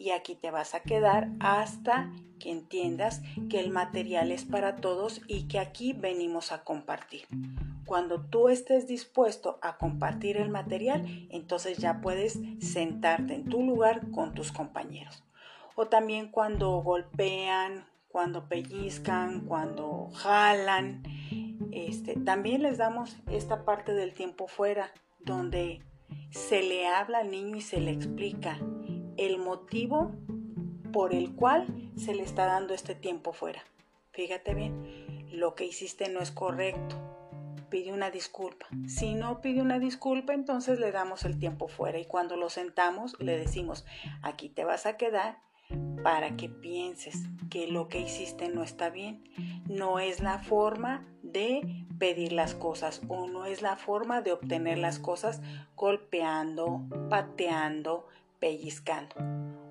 y 0.00 0.12
aquí 0.12 0.34
te 0.34 0.50
vas 0.50 0.74
a 0.74 0.80
quedar 0.80 1.28
hasta 1.40 2.10
que 2.38 2.50
entiendas 2.50 3.20
que 3.50 3.60
el 3.60 3.68
material 3.68 4.32
es 4.32 4.46
para 4.46 4.76
todos 4.76 5.20
y 5.26 5.46
que 5.46 5.58
aquí 5.58 5.92
venimos 5.92 6.52
a 6.52 6.64
compartir. 6.64 7.26
Cuando 7.84 8.22
tú 8.22 8.48
estés 8.48 8.86
dispuesto 8.86 9.58
a 9.60 9.76
compartir 9.76 10.38
el 10.38 10.48
material, 10.48 11.28
entonces 11.28 11.76
ya 11.76 12.00
puedes 12.00 12.38
sentarte 12.60 13.34
en 13.34 13.50
tu 13.50 13.62
lugar 13.62 14.10
con 14.10 14.32
tus 14.32 14.52
compañeros. 14.52 15.22
O 15.74 15.88
también 15.88 16.30
cuando 16.30 16.80
golpean, 16.80 17.84
cuando 18.08 18.48
pellizcan, 18.48 19.44
cuando 19.44 20.08
jalan, 20.14 21.02
este, 21.72 22.14
también 22.14 22.62
les 22.62 22.78
damos 22.78 23.18
esta 23.30 23.66
parte 23.66 23.92
del 23.92 24.14
tiempo 24.14 24.48
fuera, 24.48 24.92
donde 25.18 25.82
se 26.30 26.62
le 26.62 26.86
habla 26.86 27.18
al 27.18 27.30
niño 27.30 27.56
y 27.56 27.60
se 27.60 27.80
le 27.80 27.90
explica 27.90 28.58
el 29.20 29.38
motivo 29.38 30.12
por 30.92 31.14
el 31.14 31.36
cual 31.36 31.66
se 31.96 32.14
le 32.14 32.22
está 32.22 32.46
dando 32.46 32.74
este 32.74 32.94
tiempo 32.94 33.32
fuera. 33.32 33.62
Fíjate 34.12 34.54
bien, 34.54 35.28
lo 35.30 35.54
que 35.54 35.66
hiciste 35.66 36.08
no 36.08 36.20
es 36.20 36.32
correcto 36.32 36.96
pide 37.70 37.92
una 37.92 38.10
disculpa. 38.10 38.66
Si 38.86 39.14
no 39.14 39.40
pide 39.40 39.62
una 39.62 39.78
disculpa, 39.78 40.34
entonces 40.34 40.80
le 40.80 40.90
damos 40.90 41.24
el 41.24 41.38
tiempo 41.38 41.68
fuera 41.68 41.98
y 41.98 42.04
cuando 42.04 42.36
lo 42.36 42.50
sentamos 42.50 43.16
le 43.20 43.38
decimos, 43.38 43.86
aquí 44.22 44.48
te 44.48 44.64
vas 44.64 44.86
a 44.86 44.96
quedar 44.96 45.38
para 46.02 46.36
que 46.36 46.48
pienses 46.48 47.22
que 47.48 47.68
lo 47.68 47.88
que 47.88 48.00
hiciste 48.00 48.48
no 48.48 48.62
está 48.62 48.90
bien. 48.90 49.22
No 49.68 50.00
es 50.00 50.20
la 50.20 50.40
forma 50.40 51.06
de 51.22 51.86
pedir 51.98 52.32
las 52.32 52.54
cosas 52.54 53.02
o 53.08 53.28
no 53.28 53.46
es 53.46 53.62
la 53.62 53.76
forma 53.76 54.20
de 54.20 54.32
obtener 54.32 54.78
las 54.78 54.98
cosas 54.98 55.40
golpeando, 55.76 56.82
pateando, 57.08 58.08
pellizcando. 58.40 59.14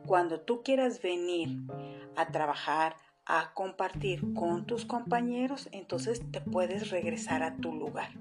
Cuando 0.05 0.39
tú 0.39 0.63
quieras 0.63 1.01
venir 1.01 1.49
a 2.15 2.31
trabajar, 2.31 2.95
a 3.25 3.53
compartir 3.53 4.33
con 4.33 4.65
tus 4.65 4.85
compañeros, 4.85 5.69
entonces 5.71 6.21
te 6.31 6.41
puedes 6.41 6.89
regresar 6.89 7.43
a 7.43 7.57
tu 7.57 7.73
lugar. 7.73 8.11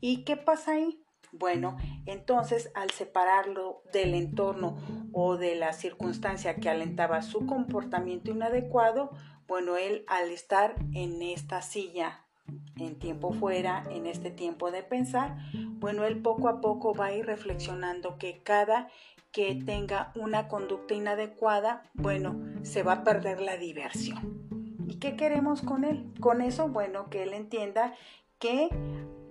¿Y 0.00 0.24
qué 0.24 0.36
pasa 0.36 0.72
ahí? 0.72 1.00
Bueno, 1.30 1.76
entonces 2.06 2.70
al 2.74 2.90
separarlo 2.90 3.82
del 3.92 4.14
entorno 4.14 4.76
o 5.12 5.36
de 5.36 5.54
la 5.54 5.72
circunstancia 5.72 6.56
que 6.56 6.68
alentaba 6.68 7.22
su 7.22 7.46
comportamiento 7.46 8.30
inadecuado, 8.30 9.10
bueno, 9.46 9.76
él 9.76 10.04
al 10.08 10.30
estar 10.30 10.74
en 10.92 11.22
esta 11.22 11.62
silla 11.62 12.26
en 12.78 12.98
tiempo 12.98 13.32
fuera, 13.32 13.84
en 13.90 14.06
este 14.06 14.30
tiempo 14.30 14.70
de 14.70 14.82
pensar, 14.82 15.36
bueno, 15.54 16.04
él 16.04 16.20
poco 16.20 16.48
a 16.48 16.60
poco 16.60 16.94
va 16.94 17.06
a 17.06 17.12
ir 17.14 17.26
reflexionando 17.26 18.18
que 18.18 18.42
cada 18.42 18.88
que 19.32 19.54
tenga 19.54 20.12
una 20.14 20.46
conducta 20.46 20.94
inadecuada, 20.94 21.82
bueno, 21.94 22.36
se 22.62 22.82
va 22.82 22.92
a 22.92 23.04
perder 23.04 23.40
la 23.40 23.56
diversión. 23.56 24.46
¿Y 24.86 24.96
qué 24.96 25.16
queremos 25.16 25.62
con 25.62 25.84
él? 25.84 26.12
Con 26.20 26.42
eso, 26.42 26.68
bueno, 26.68 27.08
que 27.08 27.22
él 27.22 27.32
entienda 27.32 27.94
que 28.38 28.68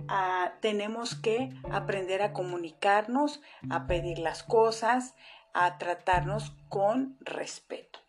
ah, 0.07 0.53
tenemos 0.59 1.15
que 1.15 1.53
aprender 1.71 2.23
a 2.23 2.33
comunicarnos, 2.33 3.41
a 3.69 3.85
pedir 3.85 4.17
las 4.17 4.41
cosas, 4.41 5.15
a 5.53 5.77
tratarnos 5.77 6.55
con 6.69 7.17
respeto. 7.21 7.99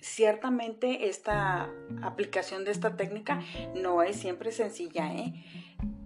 Ciertamente 0.00 1.08
esta 1.08 1.70
aplicación 2.02 2.64
de 2.64 2.70
esta 2.70 2.96
técnica 2.96 3.42
no 3.74 4.02
es 4.02 4.16
siempre 4.16 4.50
sencilla, 4.52 5.12
¿eh? 5.12 5.34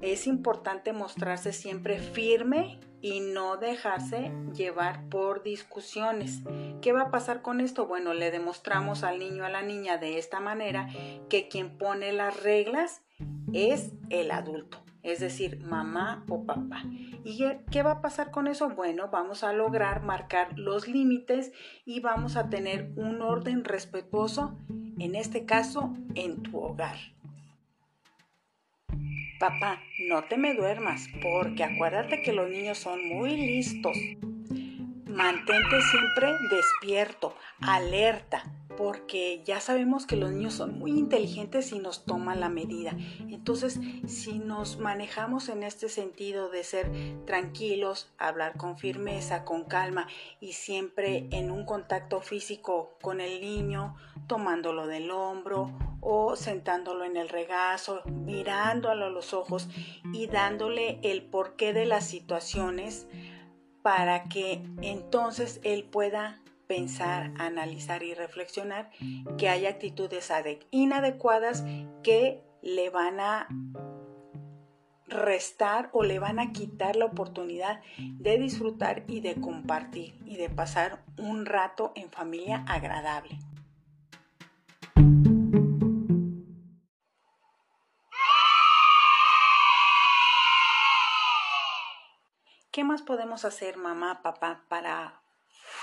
es 0.00 0.26
importante 0.26 0.92
mostrarse 0.92 1.52
siempre 1.52 1.98
firme 1.98 2.78
y 3.00 3.20
no 3.20 3.56
dejarse 3.56 4.32
llevar 4.54 5.08
por 5.08 5.42
discusiones. 5.42 6.40
¿Qué 6.80 6.92
va 6.92 7.02
a 7.02 7.10
pasar 7.10 7.42
con 7.42 7.60
esto? 7.60 7.86
Bueno, 7.86 8.14
le 8.14 8.30
demostramos 8.30 9.02
al 9.02 9.18
niño 9.18 9.44
a 9.44 9.50
la 9.50 9.62
niña 9.62 9.98
de 9.98 10.18
esta 10.18 10.40
manera 10.40 10.88
que 11.28 11.48
quien 11.48 11.76
pone 11.78 12.12
las 12.12 12.42
reglas 12.42 13.02
es 13.52 13.92
el 14.10 14.30
adulto, 14.30 14.83
es 15.04 15.20
decir, 15.20 15.60
mamá 15.60 16.24
o 16.28 16.44
papá. 16.44 16.82
¿Y 17.24 17.44
qué 17.70 17.82
va 17.82 17.92
a 17.92 18.00
pasar 18.00 18.30
con 18.30 18.48
eso? 18.48 18.70
Bueno, 18.70 19.10
vamos 19.12 19.44
a 19.44 19.52
lograr 19.52 20.02
marcar 20.02 20.58
los 20.58 20.88
límites 20.88 21.52
y 21.84 22.00
vamos 22.00 22.36
a 22.36 22.48
tener 22.48 22.90
un 22.96 23.20
orden 23.22 23.64
respetuoso, 23.64 24.58
en 24.98 25.14
este 25.14 25.44
caso, 25.44 25.94
en 26.14 26.42
tu 26.42 26.58
hogar. 26.58 26.96
Papá, 29.38 29.82
no 30.08 30.24
te 30.24 30.38
me 30.38 30.54
duermas, 30.54 31.06
porque 31.20 31.64
acuérdate 31.64 32.22
que 32.22 32.32
los 32.32 32.48
niños 32.48 32.78
son 32.78 33.06
muy 33.06 33.36
listos. 33.36 33.96
Mantente 35.06 35.82
siempre 35.90 36.32
despierto, 36.50 37.36
alerta, 37.60 38.44
porque 38.76 39.42
ya 39.44 39.60
sabemos 39.60 40.06
que 40.06 40.16
los 40.16 40.30
niños 40.30 40.54
son 40.54 40.78
muy 40.78 40.90
inteligentes 40.90 41.72
y 41.72 41.78
nos 41.78 42.04
toman 42.04 42.40
la 42.40 42.48
medida. 42.48 42.96
Entonces, 43.28 43.80
si 44.06 44.38
nos 44.38 44.78
manejamos 44.78 45.48
en 45.48 45.62
este 45.62 45.88
sentido 45.88 46.50
de 46.50 46.64
ser 46.64 46.90
tranquilos, 47.26 48.12
hablar 48.18 48.56
con 48.56 48.78
firmeza, 48.78 49.44
con 49.44 49.64
calma 49.64 50.06
y 50.40 50.52
siempre 50.52 51.26
en 51.30 51.50
un 51.50 51.64
contacto 51.64 52.20
físico 52.20 52.96
con 53.00 53.20
el 53.20 53.40
niño, 53.40 53.96
tomándolo 54.26 54.86
del 54.86 55.10
hombro 55.10 55.70
o 56.00 56.36
sentándolo 56.36 57.04
en 57.04 57.16
el 57.16 57.28
regazo, 57.28 58.02
mirándolo 58.06 59.06
a 59.06 59.10
los 59.10 59.32
ojos 59.32 59.68
y 60.12 60.26
dándole 60.26 60.98
el 61.02 61.22
porqué 61.22 61.72
de 61.72 61.86
las 61.86 62.06
situaciones, 62.06 63.06
para 63.82 64.24
que 64.24 64.62
entonces 64.80 65.60
él 65.62 65.84
pueda 65.84 66.40
pensar, 66.74 67.32
analizar 67.38 68.02
y 68.02 68.14
reflexionar 68.14 68.90
que 69.38 69.48
hay 69.48 69.66
actitudes 69.66 70.32
inadecuadas 70.72 71.62
que 72.02 72.42
le 72.62 72.90
van 72.90 73.20
a 73.20 73.46
restar 75.06 75.88
o 75.92 76.02
le 76.02 76.18
van 76.18 76.40
a 76.40 76.50
quitar 76.50 76.96
la 76.96 77.04
oportunidad 77.04 77.80
de 77.98 78.38
disfrutar 78.38 79.04
y 79.06 79.20
de 79.20 79.40
compartir 79.40 80.18
y 80.26 80.36
de 80.36 80.50
pasar 80.50 81.04
un 81.16 81.46
rato 81.46 81.92
en 81.94 82.10
familia 82.10 82.64
agradable. 82.66 83.38
¿Qué 92.72 92.82
más 92.82 93.02
podemos 93.02 93.44
hacer, 93.44 93.76
mamá, 93.76 94.20
papá, 94.22 94.64
para 94.66 95.23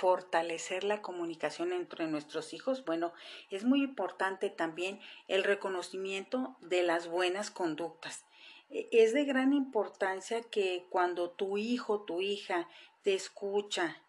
fortalecer 0.02 0.84
la 0.84 1.04
comunicación 1.04 1.74
entre 1.74 2.08
nuestros 2.08 2.54
hijos? 2.54 2.84
Bueno, 2.86 3.14
es 3.52 3.64
muy 3.64 3.84
importante 3.84 4.50
también 4.50 5.00
el 5.28 5.44
reconocimiento 5.44 6.58
de 6.60 6.82
las 6.82 7.08
buenas 7.08 7.52
conductas. 7.52 8.26
E, 8.72 8.90
es 8.92 9.14
de 9.14 9.26
gran 9.26 9.54
importancia 9.54 10.42
que 10.42 10.88
cuando 10.90 11.30
tu 11.30 11.60
hijo, 11.60 12.02
tu 12.02 12.20
hija 12.20 12.68
te 13.04 13.14
escucha 13.14 14.02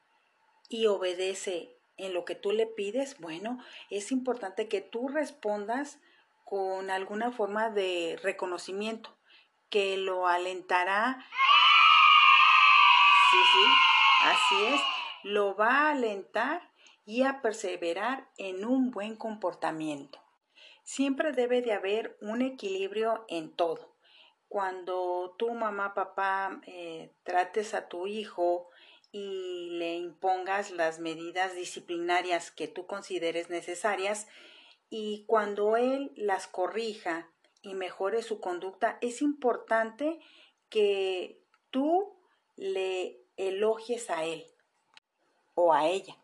y 0.71 0.87
obedece 0.87 1.77
en 1.99 2.15
lo 2.15 2.25
que 2.25 2.37
tú 2.37 2.53
le 2.53 2.67
pides, 2.67 3.19
bueno, 3.21 3.63
es 3.91 4.13
importante 4.13 4.69
que 4.69 4.81
tú 4.81 5.09
respondas 5.09 5.99
con 6.47 6.91
alguna 6.91 7.33
forma 7.33 7.69
de 7.69 8.19
reconocimiento 8.23 9.15
que 9.69 9.99
lo 9.99 10.27
alentará 10.27 11.23
Sí, 13.33 13.39
sí, 13.51 13.65
así 14.25 14.65
es. 14.75 14.92
Lo 15.23 15.55
va 15.55 15.87
a 15.87 15.91
alentar 15.93 16.73
y 17.05 17.23
a 17.23 17.43
perseverar 17.43 18.29
en 18.39 18.65
un 18.65 18.91
buen 18.91 19.17
comportamiento. 19.17 20.21
Siempre 20.83 21.33
debe 21.33 21.63
de 21.63 21.73
haber 21.73 22.17
un 22.21 22.43
equilibrio 22.43 23.25
en 23.29 23.55
todo. 23.55 23.95
Cuando 24.49 25.35
tu 25.39 25.55
mamá, 25.55 25.95
papá, 25.95 26.61
eh, 26.67 27.13
trates 27.23 27.73
a 27.75 27.89
tu 27.89 28.07
hijo 28.07 28.69
y 29.13 29.71
le 29.79 29.95
impongas 29.95 30.71
las 30.71 30.99
medidas 30.99 31.55
disciplinarias 31.55 32.51
que 32.51 32.69
tú 32.69 32.87
consideres 32.87 33.49
necesarias 33.49 34.27
y 34.91 35.25
cuando 35.27 35.77
él 35.77 36.13
las 36.17 36.49
corrija 36.49 37.31
y 37.63 37.75
mejore 37.75 38.23
su 38.23 38.41
conducta, 38.41 38.99
es 39.01 39.23
importante 39.23 40.19
que 40.69 41.41
tú 41.71 42.19
le 42.57 43.25
elogies 43.37 44.11
a 44.11 44.25
él 44.25 44.52
a 45.71 45.87
ella. 45.87 46.17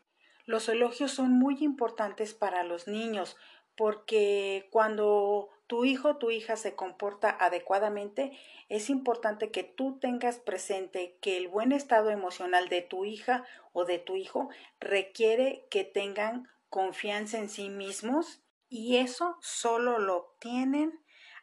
Los 0.46 0.68
elogios 0.70 1.10
son 1.10 1.32
muy 1.32 1.62
importantes 1.62 2.32
para 2.32 2.62
los 2.62 2.88
niños 2.88 3.36
porque 3.76 4.68
cuando 4.72 5.50
tu 5.68 5.84
hijo 5.84 6.08
o 6.08 6.16
tu 6.16 6.30
hija 6.30 6.56
se 6.56 6.74
comporta 6.74 7.30
adecuadamente, 7.30 8.32
es 8.68 8.90
importante 8.90 9.50
que 9.50 9.62
tú 9.62 9.98
tengas 10.00 10.38
presente 10.38 11.16
que 11.20 11.36
el 11.36 11.48
buen 11.48 11.72
estado 11.72 12.10
emocional 12.10 12.68
de 12.70 12.82
tu 12.82 13.04
hija 13.04 13.44
o 13.72 13.84
de 13.84 13.98
tu 13.98 14.16
hijo 14.16 14.48
requiere 14.80 15.66
que 15.70 15.84
tengan 15.84 16.48
confianza 16.70 17.38
en 17.38 17.50
sí 17.50 17.68
mismos 17.68 18.40
y 18.68 18.96
eso 18.96 19.36
solo 19.40 19.98
lo 19.98 20.16
obtienen 20.16 20.98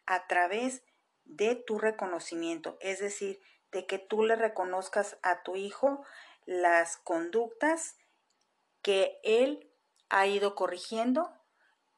a 0.05 0.27
través 0.27 0.83
de 1.23 1.55
tu 1.55 1.79
reconocimiento, 1.79 2.77
es 2.81 2.99
decir, 2.99 3.39
de 3.71 3.85
que 3.85 3.99
tú 3.99 4.23
le 4.23 4.35
reconozcas 4.35 5.17
a 5.21 5.43
tu 5.43 5.55
hijo 5.55 6.03
las 6.45 6.97
conductas 6.97 7.97
que 8.81 9.19
él 9.23 9.71
ha 10.09 10.27
ido 10.27 10.55
corrigiendo 10.55 11.31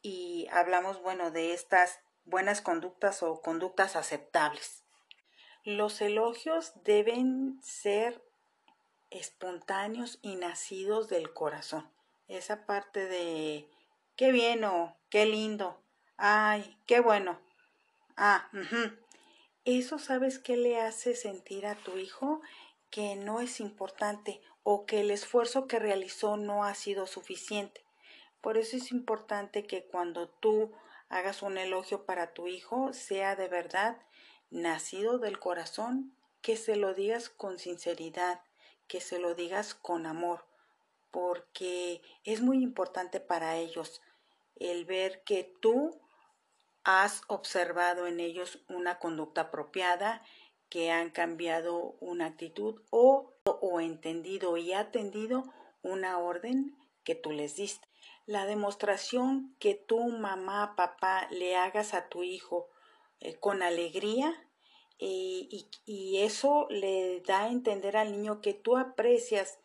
y 0.02 0.48
hablamos, 0.52 1.02
bueno, 1.02 1.32
de 1.32 1.54
estas 1.54 2.00
buenas 2.24 2.62
conductas 2.62 3.24
o 3.24 3.42
conductas 3.42 3.96
aceptables. 3.96 4.84
Los 5.64 6.02
elogios 6.02 6.74
deben 6.84 7.60
ser 7.62 8.24
espontáneos 9.10 10.20
y 10.22 10.36
nacidos 10.36 11.10
del 11.10 11.34
corazón. 11.34 11.92
Esa 12.28 12.66
parte 12.66 13.06
de 13.06 13.70
qué 14.16 14.32
bien 14.32 14.64
o 14.64 14.98
qué 15.10 15.26
lindo, 15.26 15.82
ay, 16.18 16.78
qué 16.86 17.00
bueno. 17.00 17.40
Ah, 18.16 18.50
eso 19.66 20.00
sabes 20.00 20.40
qué 20.40 20.58
le 20.58 20.80
hace 20.80 21.16
sentir 21.16 21.66
a 21.66 21.76
tu 21.76 21.98
hijo 21.98 22.42
que 22.90 23.16
no 23.16 23.40
es 23.40 23.60
importante 23.60 24.42
o 24.64 24.86
que 24.86 25.02
el 25.02 25.12
esfuerzo 25.12 25.68
que 25.68 25.80
realizó 25.80 26.38
no 26.38 26.64
ha 26.64 26.76
sido 26.76 27.08
suficiente. 27.08 27.86
Por 28.42 28.58
eso 28.58 28.78
es 28.78 28.92
importante 28.92 29.66
que 29.66 29.86
cuando 29.86 30.30
tú 30.30 30.72
hagas 31.10 31.42
un 31.42 31.58
elogio 31.58 32.06
para 32.06 32.34
tu 32.34 32.48
hijo 32.48 32.94
sea 32.94 33.36
de 33.36 33.48
verdad 33.48 33.98
nacido 34.50 35.20
del 35.20 35.40
corazón, 35.40 36.14
que 36.42 36.56
se 36.56 36.76
lo 36.76 36.94
digas 36.94 37.30
con 37.30 37.60
sinceridad, 37.60 38.42
que 38.88 39.02
se 39.02 39.20
lo 39.20 39.36
digas 39.36 39.74
con 39.74 40.06
amor, 40.06 40.46
porque 41.12 42.02
es 42.24 42.42
muy 42.42 42.64
importante 42.64 43.20
para 43.20 43.58
ellos 43.58 44.02
el 44.56 44.86
ver 44.86 45.24
que 45.24 45.44
tú 45.62 46.00
has 46.84 47.22
observado 47.28 48.08
en 48.08 48.20
ellos 48.20 48.60
una 48.70 48.98
conducta 48.98 49.42
apropiada, 49.42 50.24
que 50.70 50.92
han 50.92 51.10
cambiado 51.10 51.96
una 52.00 52.26
actitud 52.26 52.82
o, 52.90 53.34
o 53.46 53.80
entendido 53.80 54.58
y 54.58 54.74
atendido 54.74 55.44
una 55.82 56.18
orden 56.20 56.76
que 57.04 57.16
tú 57.16 57.32
les 57.32 57.56
diste. 57.56 57.88
La 58.26 58.46
demostración 58.46 59.56
que 59.60 59.76
tú, 59.76 60.10
mamá, 60.10 60.76
papá, 60.76 61.28
le 61.32 61.56
hagas 61.56 61.94
a 61.94 62.10
tu 62.10 62.24
hijo 62.24 62.70
eh, 63.20 63.36
con 63.36 63.64
alegría 63.64 64.34
y, 65.00 65.70
y 65.86 66.18
eso 66.24 66.68
le 66.70 67.22
da 67.22 67.44
a 67.44 67.50
entender 67.50 67.96
al 67.96 68.12
niño 68.12 68.42
que 68.42 68.54
tú 68.54 68.78
aprecias 68.78 69.60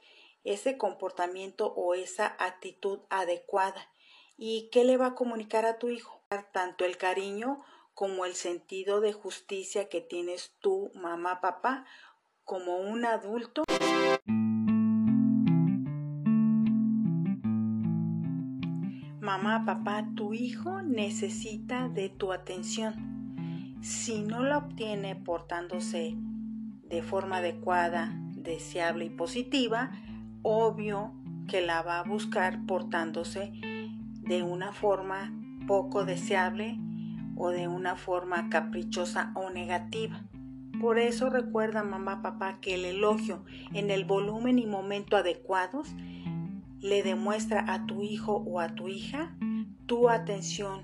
ese 0.44 0.76
comportamiento 0.76 1.72
o 1.74 1.94
esa 1.94 2.36
actitud 2.38 3.00
adecuada. 3.08 3.90
¿Y 4.36 4.68
qué 4.70 4.84
le 4.84 4.96
va 4.96 5.08
a 5.08 5.14
comunicar 5.14 5.66
a 5.66 5.78
tu 5.78 5.88
hijo? 5.88 6.22
tanto 6.52 6.84
el 6.84 6.96
cariño 6.96 7.62
como 7.94 8.24
el 8.24 8.34
sentido 8.34 9.00
de 9.00 9.12
justicia 9.12 9.88
que 9.88 10.00
tienes 10.00 10.54
tú, 10.60 10.90
mamá, 10.94 11.40
papá, 11.40 11.84
como 12.44 12.78
un 12.78 13.04
adulto. 13.04 13.64
Mamá, 19.20 19.64
papá, 19.64 20.06
tu 20.16 20.34
hijo 20.34 20.82
necesita 20.82 21.88
de 21.88 22.08
tu 22.08 22.32
atención. 22.32 23.78
Si 23.82 24.20
no 24.20 24.42
la 24.42 24.58
obtiene 24.58 25.16
portándose 25.16 26.14
de 26.16 27.02
forma 27.02 27.38
adecuada, 27.38 28.12
deseable 28.34 29.06
y 29.06 29.10
positiva, 29.10 29.90
obvio 30.42 31.12
que 31.48 31.60
la 31.60 31.82
va 31.82 32.00
a 32.00 32.04
buscar 32.04 32.64
portándose 32.66 33.52
de 34.20 34.42
una 34.42 34.72
forma 34.72 35.32
poco 35.66 36.04
deseable 36.04 36.78
o 37.36 37.50
de 37.50 37.68
una 37.68 37.96
forma 37.96 38.48
caprichosa 38.48 39.32
o 39.34 39.50
negativa. 39.50 40.24
Por 40.80 40.98
eso 40.98 41.30
recuerda 41.30 41.84
mamá, 41.84 42.22
papá, 42.22 42.58
que 42.60 42.74
el 42.74 42.84
elogio 42.84 43.44
en 43.72 43.90
el 43.90 44.04
volumen 44.04 44.58
y 44.58 44.66
momento 44.66 45.16
adecuados 45.16 45.94
le 46.80 47.02
demuestra 47.02 47.64
a 47.72 47.86
tu 47.86 48.02
hijo 48.02 48.36
o 48.46 48.58
a 48.58 48.74
tu 48.74 48.88
hija 48.88 49.36
tu 49.86 50.08
atención 50.08 50.82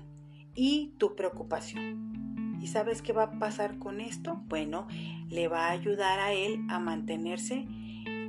y 0.55 0.93
tu 0.97 1.15
preocupación. 1.15 2.57
¿Y 2.61 2.67
sabes 2.67 3.01
qué 3.01 3.13
va 3.13 3.23
a 3.23 3.39
pasar 3.39 3.79
con 3.79 4.01
esto? 4.01 4.41
Bueno, 4.47 4.87
le 5.29 5.47
va 5.47 5.67
a 5.67 5.71
ayudar 5.71 6.19
a 6.19 6.33
él 6.33 6.65
a 6.69 6.79
mantenerse 6.79 7.65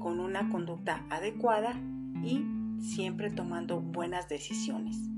con 0.00 0.20
una 0.20 0.48
conducta 0.48 1.04
adecuada 1.10 1.74
y 2.22 2.44
siempre 2.80 3.30
tomando 3.30 3.80
buenas 3.80 4.28
decisiones. 4.28 5.09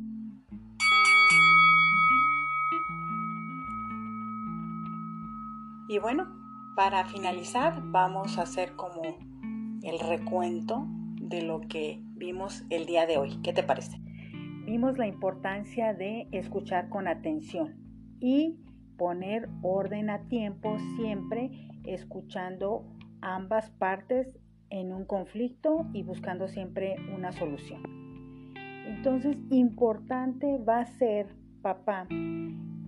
Y 5.89 5.99
bueno, 5.99 6.29
para 6.77 7.05
finalizar 7.05 7.83
vamos 7.85 8.39
a 8.39 8.43
hacer 8.43 8.77
como 8.77 9.03
el 9.83 9.99
recuento 9.99 10.87
de 11.21 11.43
lo 11.43 11.61
que 11.61 12.01
vimos 12.15 12.65
el 12.71 12.87
día 12.87 13.07
de 13.07 13.19
hoy. 13.19 13.39
¿Qué 13.43 13.53
te 13.53 13.63
parece? 13.63 13.99
Vimos 14.65 14.97
la 14.97 15.07
importancia 15.07 15.93
de 15.93 16.29
escuchar 16.31 16.89
con 16.89 17.09
atención 17.09 17.75
y 18.21 18.61
poner 18.97 19.49
orden 19.63 20.09
a 20.09 20.29
tiempo 20.29 20.79
siempre 20.97 21.51
escuchando 21.85 22.85
ambas 23.21 23.71
partes 23.71 24.39
en 24.71 24.93
un 24.93 25.05
conflicto 25.05 25.87
y 25.93 26.05
buscando 26.05 26.49
siempre 26.49 26.97
una 27.15 27.33
solución. 27.33 27.83
Entonces, 28.87 29.37
importante 29.51 30.59
va 30.59 30.81
a 30.81 30.87
ser, 30.87 31.35
papá, 31.61 32.07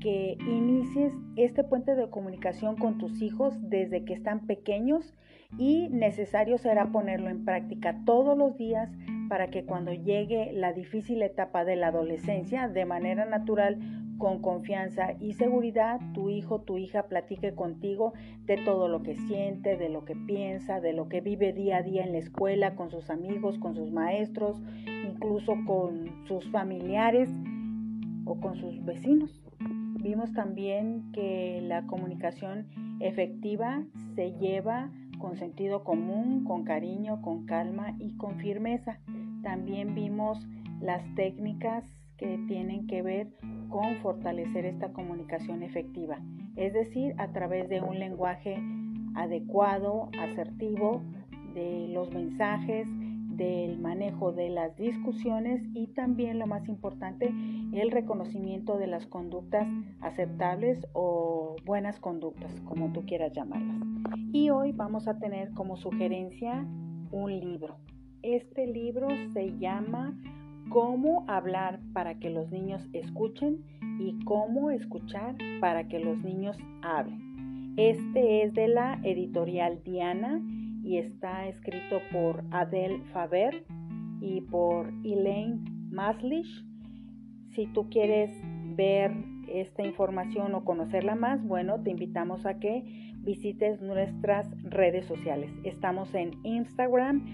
que 0.05 0.37
inicies 0.47 1.15
este 1.35 1.65
puente 1.65 1.95
de 1.95 2.11
comunicación 2.11 2.77
con 2.77 2.99
tus 2.99 3.23
hijos 3.23 3.55
desde 3.71 4.05
que 4.05 4.13
están 4.13 4.47
pequeños 4.47 5.15
y 5.57 5.89
necesario 5.89 6.59
será 6.59 6.93
ponerlo 6.93 7.31
en 7.31 7.47
práctica 7.47 7.97
todos 8.05 8.37
los 8.37 8.55
días 8.59 8.91
para 9.31 9.49
que 9.49 9.65
cuando 9.65 9.95
llegue 9.95 10.53
la 10.53 10.75
difícil 10.75 11.23
etapa 11.23 11.65
de 11.65 11.77
la 11.77 11.87
adolescencia, 11.87 12.69
de 12.69 12.85
manera 12.85 13.25
natural, 13.25 13.79
con 14.19 14.43
confianza 14.43 15.15
y 15.21 15.33
seguridad, 15.33 15.99
tu 16.13 16.29
hijo, 16.29 16.61
tu 16.61 16.77
hija 16.77 17.05
platique 17.05 17.55
contigo 17.55 18.13
de 18.45 18.59
todo 18.59 18.89
lo 18.89 19.03
que 19.03 19.17
siente, 19.17 19.79
de 19.79 19.89
lo 19.89 20.05
que 20.05 20.17
piensa, 20.17 20.83
de 20.83 20.93
lo 20.93 21.09
que 21.09 21.23
vive 21.23 21.55
día 21.55 21.79
a 21.79 21.83
día 21.83 22.05
en 22.05 22.13
la 22.13 22.19
escuela, 22.19 22.77
con 22.77 22.91
sus 22.91 23.09
amigos, 23.09 23.59
con 23.59 23.75
sus 23.75 23.91
maestros, 23.91 24.61
incluso 25.09 25.55
con 25.67 26.27
sus 26.27 26.47
familiares 26.51 27.31
o 28.27 28.39
con 28.39 28.57
sus 28.57 28.85
vecinos. 28.85 29.44
Vimos 30.05 30.35
también 30.35 31.11
que 31.13 31.63
la 31.63 31.87
comunicación 31.87 32.67
efectiva 33.01 33.87
se 34.15 34.33
lleva 34.33 34.91
con 35.19 35.39
sentido 35.39 35.83
común, 35.83 36.45
con 36.45 36.65
cariño, 36.65 37.23
con 37.23 37.47
calma 37.47 37.97
y 37.99 38.15
con 38.19 38.37
firmeza. 38.37 39.01
También 39.43 39.95
vimos 39.95 40.47
las 40.83 41.03
técnicas 41.15 41.87
que 42.19 42.39
tienen 42.47 42.87
que 42.87 43.01
ver 43.01 43.33
con 43.71 43.97
fortalecer 44.03 44.67
esta 44.67 44.93
comunicación 44.93 45.63
efectiva, 45.63 46.19
es 46.55 46.75
decir, 46.75 47.15
a 47.17 47.33
través 47.33 47.71
de 47.71 47.81
un 47.81 47.99
lenguaje 47.99 48.63
adecuado, 49.15 50.11
asertivo, 50.21 51.01
de 51.55 51.89
los 51.89 52.13
mensajes, 52.13 52.87
del 53.37 53.79
manejo 53.79 54.33
de 54.33 54.51
las 54.51 54.77
discusiones 54.77 55.63
y 55.75 55.89
también 55.89 56.39
lo 56.39 56.47
más 56.47 56.69
importante, 56.69 57.33
el 57.73 57.91
reconocimiento 57.91 58.79
de 58.79 58.87
las 58.87 59.07
conductas 59.07 59.67
aceptables 60.01 60.87
o 60.93 61.57
buenas 61.65 62.01
conductas, 62.01 62.61
como 62.63 62.93
tú 62.93 63.05
quieras 63.07 63.33
llamarlas. 63.33 63.81
Y 64.33 64.51
hoy 64.51 64.73
vamos 64.73 65.09
a 65.09 65.19
tener 65.19 65.53
como 65.53 65.77
sugerencia 65.77 66.67
un 67.11 67.39
libro. 67.39 67.77
Este 68.23 68.67
libro 68.67 69.09
se 69.33 69.57
llama 69.59 70.19
Cómo 70.71 71.25
hablar 71.29 71.81
para 71.93 72.19
que 72.19 72.31
los 72.31 72.51
niños 72.51 72.89
escuchen 72.93 73.65
y 74.01 74.25
cómo 74.25 74.71
escuchar 74.71 75.37
para 75.61 75.89
que 75.89 75.99
los 75.99 76.19
niños 76.19 76.57
hablen. 76.83 77.75
Este 77.77 78.45
es 78.45 78.55
de 78.55 78.69
la 78.69 79.01
editorial 79.03 79.83
Diana 79.85 80.41
y 80.85 80.99
está 80.99 81.49
escrito 81.49 82.01
por 82.13 82.45
Adele 82.51 83.01
Faber 83.13 83.65
y 84.21 84.43
por 84.43 84.93
Elaine 85.03 85.65
Maslish. 85.91 86.65
Si 87.49 87.67
tú 87.69 87.89
quieres 87.89 88.31
ver 88.77 89.13
esta 89.49 89.83
información 89.85 90.55
o 90.55 90.65
conocerla 90.65 91.15
más, 91.15 91.43
bueno, 91.47 91.81
te 91.83 91.91
invitamos 91.91 92.45
a 92.45 92.59
que 92.59 93.15
visites 93.21 93.81
nuestras 93.81 94.51
redes 94.65 95.07
sociales. 95.07 95.51
Estamos 95.65 96.15
en 96.15 96.33
Instagram 96.43 97.25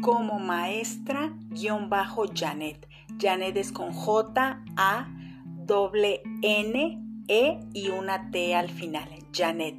como 0.00 0.38
maestra-janet. 0.38 2.88
Janet 3.20 3.56
es 3.56 3.72
con 3.72 3.92
J 3.92 4.62
A 4.76 5.08
N 6.42 7.07
E 7.28 7.60
y 7.72 7.90
una 7.90 8.30
T 8.30 8.54
al 8.54 8.70
final. 8.70 9.08
Janet. 9.32 9.76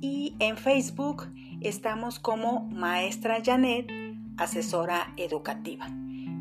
Y 0.00 0.34
en 0.38 0.56
Facebook 0.56 1.28
estamos 1.60 2.18
como 2.18 2.68
Maestra 2.70 3.42
Janet, 3.44 3.90
asesora 4.36 5.12
educativa. 5.16 5.86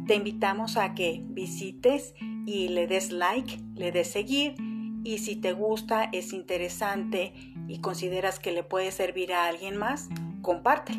Te 0.08 0.16
invitamos 0.16 0.78
a 0.78 0.94
que 0.94 1.24
visites 1.28 2.14
y 2.46 2.70
le 2.70 2.88
des 2.88 3.12
like, 3.12 3.60
le 3.76 3.92
des 3.92 4.10
seguir 4.10 4.56
y 5.04 5.18
si 5.18 5.36
te 5.36 5.54
gusta, 5.54 6.10
es 6.12 6.34
interesante 6.34 7.34
y 7.68 7.80
consideras 7.80 8.40
que 8.40 8.52
le 8.52 8.64
puede 8.64 8.92
servir 8.92 9.34
a 9.34 9.48
alguien 9.48 9.78
más, 9.78 10.10
comparte. 10.42 10.94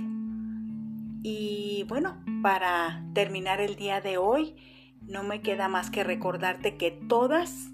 Y 1.22 1.84
bueno, 1.88 2.16
para 2.42 3.04
terminar 3.14 3.60
el 3.60 3.76
día 3.76 4.00
de 4.00 4.18
hoy, 4.18 4.56
no 5.02 5.22
me 5.22 5.40
queda 5.40 5.68
más 5.68 5.90
que 5.90 6.02
recordarte 6.02 6.76
que 6.76 6.90
todas 6.90 7.70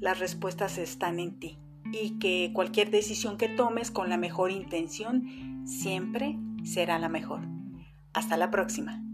las 0.00 0.18
respuestas 0.18 0.78
están 0.78 1.20
en 1.20 1.38
ti 1.38 1.58
y 1.92 2.18
que 2.18 2.52
cualquier 2.54 2.90
decisión 2.90 3.36
que 3.36 3.48
tomes 3.48 3.90
con 3.90 4.08
la 4.08 4.16
mejor 4.16 4.50
intención 4.50 5.62
siempre 5.66 6.38
será 6.64 6.98
la 6.98 7.08
mejor. 7.08 7.40
Hasta 8.12 8.36
la 8.36 8.50
próxima. 8.50 9.04